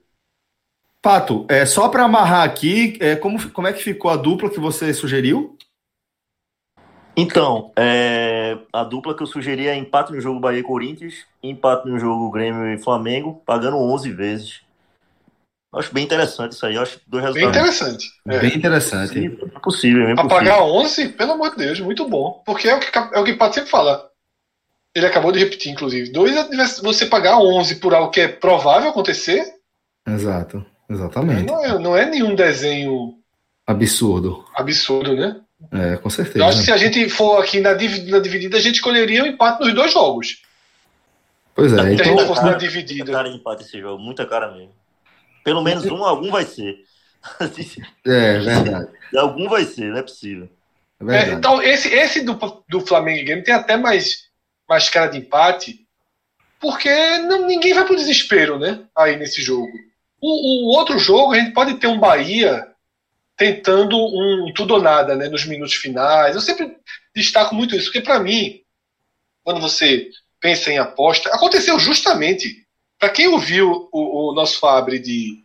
Pato, 1.00 1.46
é, 1.48 1.64
só 1.64 1.88
para 1.88 2.04
amarrar 2.04 2.42
aqui, 2.42 2.98
é, 3.00 3.16
como, 3.16 3.50
como 3.52 3.66
é 3.66 3.72
que 3.72 3.82
ficou 3.82 4.10
a 4.10 4.16
dupla 4.16 4.50
que 4.50 4.60
você 4.60 4.92
sugeriu? 4.92 5.56
Então, 7.20 7.72
é, 7.74 8.56
a 8.72 8.84
dupla 8.84 9.12
que 9.12 9.24
eu 9.24 9.26
sugeri 9.26 9.66
é 9.66 9.74
empate 9.74 10.12
no 10.12 10.20
jogo 10.20 10.38
Bahia 10.38 10.60
e 10.60 10.62
Corinthians, 10.62 11.26
empate 11.42 11.88
no 11.88 11.98
jogo 11.98 12.30
Grêmio 12.30 12.72
e 12.72 12.78
Flamengo, 12.78 13.42
pagando 13.44 13.76
11 13.76 14.12
vezes. 14.12 14.60
Acho 15.74 15.92
bem 15.92 16.04
interessante 16.04 16.52
isso 16.52 16.64
aí. 16.64 16.78
Acho 16.78 17.00
dois 17.08 17.24
resultados. 17.24 17.56
Bem 17.56 17.60
interessante. 17.60 18.08
É. 18.24 18.38
Bem 18.38 18.56
interessante. 18.56 19.18
É 19.18 19.58
possível, 19.58 20.08
é 20.08 20.14
possível. 20.14 20.28
pagar 20.28 20.62
11, 20.62 21.08
pelo 21.08 21.32
amor 21.32 21.50
de 21.50 21.56
Deus, 21.56 21.80
muito 21.80 22.08
bom. 22.08 22.40
Porque 22.46 22.68
é 22.68 22.76
o 22.76 22.78
que, 22.78 22.96
é 22.96 23.18
o 23.18 23.24
que 23.24 23.32
o 23.32 23.36
Pato 23.36 23.56
sempre 23.56 23.70
fala. 23.70 24.08
Ele 24.94 25.06
acabou 25.06 25.32
de 25.32 25.40
repetir, 25.40 25.72
inclusive. 25.72 26.12
Dois 26.12 26.32
você 26.80 27.04
pagar 27.04 27.40
11 27.40 27.80
por 27.80 27.94
algo 27.94 28.12
que 28.12 28.20
é 28.20 28.28
provável 28.28 28.90
acontecer. 28.90 29.44
Exato. 30.06 30.64
Exatamente. 30.88 31.48
Não 31.48 31.64
é, 31.64 31.78
não 31.80 31.96
é 31.96 32.06
nenhum 32.06 32.36
desenho 32.36 33.18
absurdo. 33.66 34.44
Absurdo, 34.54 35.16
né? 35.16 35.40
É, 35.72 35.96
com 35.96 36.08
certeza. 36.08 36.38
Eu 36.38 36.46
acho 36.46 36.58
que 36.58 36.64
se 36.64 36.72
a 36.72 36.76
gente 36.76 37.08
for 37.08 37.42
aqui 37.42 37.60
na, 37.60 37.70
na 37.70 38.18
dividida, 38.20 38.56
a 38.56 38.60
gente 38.60 38.76
escolheria 38.76 39.22
o 39.22 39.26
um 39.26 39.28
empate 39.28 39.60
nos 39.60 39.74
dois 39.74 39.92
jogos. 39.92 40.42
Pois 41.54 41.72
é. 41.72 41.94
Então, 41.94 42.18
se 42.18 42.26
fosse 42.26 42.44
na 42.44 42.52
dividida. 42.54 43.04
Muita 43.04 43.12
cara 43.12 43.28
de 43.30 43.36
empate 43.36 43.64
esse 43.64 43.80
jogo, 43.80 44.02
muita 44.02 44.26
cara 44.26 44.52
mesmo. 44.52 44.72
Pelo 45.44 45.62
menos 45.62 45.84
um, 45.86 46.04
algum 46.04 46.30
vai 46.30 46.44
ser. 46.44 46.76
É, 48.06 48.38
verdade. 48.38 48.88
algum 49.16 49.48
vai 49.48 49.64
ser, 49.64 49.90
não 49.90 49.98
é 49.98 50.02
possível. 50.02 50.48
É 51.08 51.16
é, 51.16 51.32
então, 51.32 51.60
esse, 51.60 51.88
esse 51.92 52.22
do, 52.22 52.38
do 52.68 52.80
Flamengo 52.80 53.24
Game 53.24 53.42
tem 53.42 53.54
até 53.54 53.76
mais, 53.76 54.28
mais 54.68 54.88
cara 54.88 55.08
de 55.08 55.18
empate, 55.18 55.86
porque 56.60 56.88
não, 57.18 57.46
ninguém 57.46 57.74
vai 57.74 57.84
pro 57.84 57.96
desespero, 57.96 58.58
né? 58.58 58.84
Aí 58.96 59.16
nesse 59.16 59.42
jogo. 59.42 59.72
O, 60.20 60.66
o 60.66 60.76
outro 60.76 60.98
jogo, 60.98 61.32
a 61.32 61.38
gente 61.38 61.52
pode 61.52 61.74
ter 61.74 61.88
um 61.88 61.98
Bahia 61.98 62.66
tentando 63.38 63.96
um 63.96 64.52
tudo 64.52 64.74
ou 64.74 64.82
nada, 64.82 65.14
né, 65.14 65.28
nos 65.28 65.46
minutos 65.46 65.76
finais. 65.76 66.34
Eu 66.34 66.40
sempre 66.40 66.76
destaco 67.14 67.54
muito 67.54 67.76
isso, 67.76 67.86
porque 67.86 68.00
para 68.00 68.18
mim, 68.18 68.64
quando 69.44 69.60
você 69.60 70.10
pensa 70.40 70.72
em 70.72 70.78
aposta, 70.78 71.30
aconteceu 71.30 71.78
justamente. 71.78 72.66
Para 72.98 73.10
quem 73.10 73.28
ouviu 73.28 73.88
o, 73.92 74.30
o, 74.30 74.34
nosso 74.34 74.58
Fabre 74.58 74.98
de, 74.98 75.44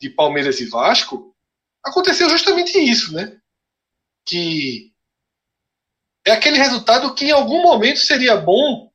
de 0.00 0.08
Palmeiras 0.08 0.58
e 0.58 0.64
Vasco, 0.64 1.36
aconteceu 1.84 2.30
justamente 2.30 2.78
isso, 2.78 3.12
né? 3.12 3.38
Que 4.24 4.90
é 6.24 6.32
aquele 6.32 6.56
resultado 6.56 7.14
que 7.14 7.26
em 7.26 7.30
algum 7.30 7.62
momento 7.62 7.98
seria 7.98 8.36
bom 8.36 8.90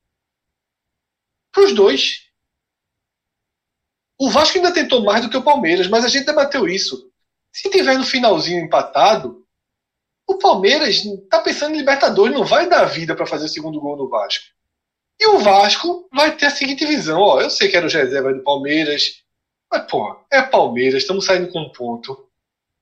para 1.52 1.66
os 1.66 1.74
dois. 1.76 2.28
O 4.20 4.28
Vasco 4.28 4.58
ainda 4.58 4.74
tentou 4.74 5.04
mais 5.04 5.22
do 5.22 5.30
que 5.30 5.38
o 5.38 5.44
Palmeiras, 5.44 5.88
mas 5.88 6.04
a 6.04 6.08
gente 6.08 6.26
debateu 6.26 6.68
isso. 6.68 7.11
Se 7.52 7.70
tiver 7.70 7.98
no 7.98 8.04
finalzinho 8.04 8.64
empatado, 8.64 9.46
o 10.28 10.38
Palmeiras 10.38 11.04
está 11.04 11.42
pensando 11.42 11.76
em 11.76 11.80
Libertadores, 11.80 12.34
não 12.34 12.46
vai 12.46 12.70
dar 12.70 12.86
vida 12.86 13.16
para 13.16 13.26
fazer 13.26 13.46
o 13.46 13.50
segundo 13.50 13.80
gol 13.80 13.98
no 13.98 14.10
Vasco. 14.10 14.46
E 15.20 15.28
o 15.28 15.40
Vasco 15.40 16.08
vai 16.12 16.36
ter 16.36 16.48
a 16.48 16.50
seguinte 16.50 16.86
visão: 16.86 17.20
ó, 17.20 17.42
eu 17.42 17.50
sei 17.50 17.70
que 17.70 17.78
era 17.78 17.86
o 17.86 17.90
reserva 17.90 18.34
do 18.34 18.44
Palmeiras, 18.44 19.22
mas, 19.72 19.86
pô, 19.90 20.20
é 20.32 20.42
Palmeiras, 20.42 21.04
estamos 21.04 21.26
saindo 21.26 21.52
com 21.52 21.60
um 21.60 21.72
ponto. 21.72 22.28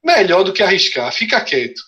Melhor 0.03 0.43
do 0.43 0.53
que 0.53 0.63
arriscar, 0.63 1.12
fica 1.12 1.41
quieto. 1.41 1.82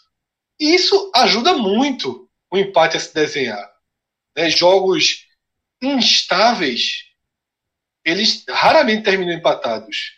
E 0.59 0.75
isso 0.75 1.09
ajuda 1.15 1.53
muito 1.53 2.29
o 2.51 2.57
empate 2.57 2.97
a 2.97 2.99
se 2.99 3.13
desenhar. 3.13 3.71
Né? 4.35 4.49
Jogos 4.49 5.25
instáveis, 5.81 7.05
eles 8.05 8.43
raramente 8.49 9.03
terminam 9.03 9.33
empatados. 9.33 10.17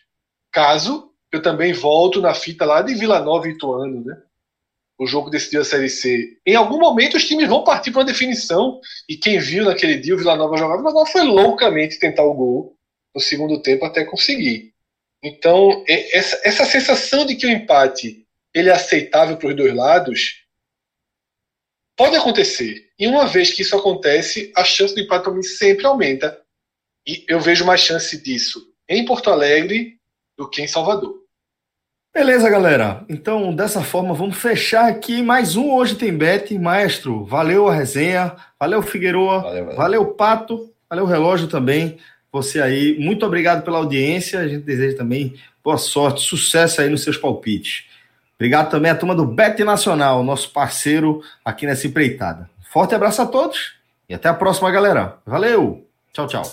Caso 0.52 1.13
eu 1.34 1.42
também 1.42 1.74
volto 1.74 2.22
na 2.22 2.36
fita 2.36 2.64
lá 2.64 2.84
de 2.84 2.94
Vila 2.94 3.20
Nova 3.20 3.48
e 3.48 3.52
Ituano, 3.54 4.06
né? 4.06 4.22
O 5.00 5.08
jogo 5.08 5.32
decidiu 5.32 5.62
a 5.62 5.66
Série 5.66 5.90
C. 5.90 6.38
Em 6.46 6.56
algum 6.56 6.78
momento 6.78 7.18
os 7.18 7.26
times 7.26 7.50
vão 7.50 7.64
partir 7.64 7.90
para 7.90 8.02
uma 8.02 8.06
definição. 8.06 8.80
E 9.10 9.18
quem 9.18 9.40
viu 9.40 9.66
naquele 9.66 9.98
dia 9.98 10.14
o 10.14 10.18
Vila 10.18 10.36
Nova 10.36 10.56
jogar, 10.56 10.76
o 10.76 10.78
Vila 10.78 10.94
Nova 10.94 11.10
foi 11.10 11.24
loucamente 11.24 11.98
tentar 11.98 12.24
o 12.24 12.36
gol 12.36 12.78
no 13.16 13.20
segundo 13.20 13.60
tempo 13.64 13.84
até 13.84 14.06
conseguir. 14.06 14.76
Então, 15.24 15.84
essa, 15.88 16.40
essa 16.44 16.66
sensação 16.66 17.26
de 17.26 17.36
que 17.36 17.48
o 17.48 17.50
empate 17.50 18.28
ele 18.54 18.70
é 18.70 18.74
aceitável 18.74 19.36
para 19.36 19.48
os 19.48 19.56
dois 19.56 19.74
lados 19.74 20.44
pode 21.98 22.16
acontecer. 22.16 22.92
E 23.00 23.08
uma 23.08 23.26
vez 23.26 23.52
que 23.52 23.64
isso 23.64 23.76
acontece, 23.76 24.52
a 24.56 24.64
chance 24.64 24.94
do 24.94 25.02
empate 25.02 25.24
para 25.24 25.34
mim 25.34 25.42
sempre 25.42 25.88
aumenta. 25.88 26.40
E 27.08 27.26
eu 27.28 27.40
vejo 27.40 27.66
mais 27.66 27.82
chance 27.82 28.22
disso 28.22 28.72
em 28.88 29.04
Porto 29.04 29.32
Alegre 29.32 29.98
do 30.38 30.48
que 30.48 30.62
em 30.62 30.68
Salvador. 30.68 31.23
Beleza, 32.14 32.48
galera. 32.48 33.04
Então, 33.10 33.56
dessa 33.56 33.82
forma, 33.82 34.14
vamos 34.14 34.38
fechar 34.38 34.88
aqui 34.88 35.24
mais 35.24 35.56
um 35.56 35.72
Hoje 35.72 35.96
Tem 35.96 36.16
Bet. 36.16 36.56
Maestro, 36.60 37.26
valeu 37.26 37.68
a 37.68 37.74
resenha, 37.74 38.34
valeu 38.60 38.84
Figueroa, 38.84 39.42
valeu, 39.42 39.64
valeu. 39.66 39.76
valeu 39.76 40.06
Pato, 40.06 40.70
valeu 40.88 41.06
Relógio 41.06 41.48
também. 41.48 41.98
Você 42.32 42.62
aí, 42.62 42.96
muito 43.00 43.26
obrigado 43.26 43.64
pela 43.64 43.80
audiência. 43.80 44.40
A 44.40 44.48
gente 44.48 44.64
deseja 44.64 44.96
também 44.96 45.34
boa 45.64 45.80
sorte, 45.80 46.22
sucesso 46.22 46.82
aí 46.82 46.90
nos 46.90 47.04
seus 47.04 47.18
palpites. 47.18 47.86
Obrigado 48.36 48.70
também 48.70 48.92
à 48.92 48.96
turma 48.96 49.16
do 49.16 49.26
Bet 49.26 49.64
Nacional, 49.64 50.24
nosso 50.24 50.52
parceiro 50.52 51.24
aqui 51.44 51.66
nessa 51.66 51.88
empreitada. 51.88 52.48
Forte 52.72 52.94
abraço 52.94 53.24
a 53.24 53.26
todos 53.26 53.74
e 54.08 54.14
até 54.14 54.30
a 54.30 54.36
próxima, 54.36 54.70
galera. 54.70 55.18
Valeu! 55.26 55.84
Tchau, 56.14 56.28
tchau. 56.28 56.44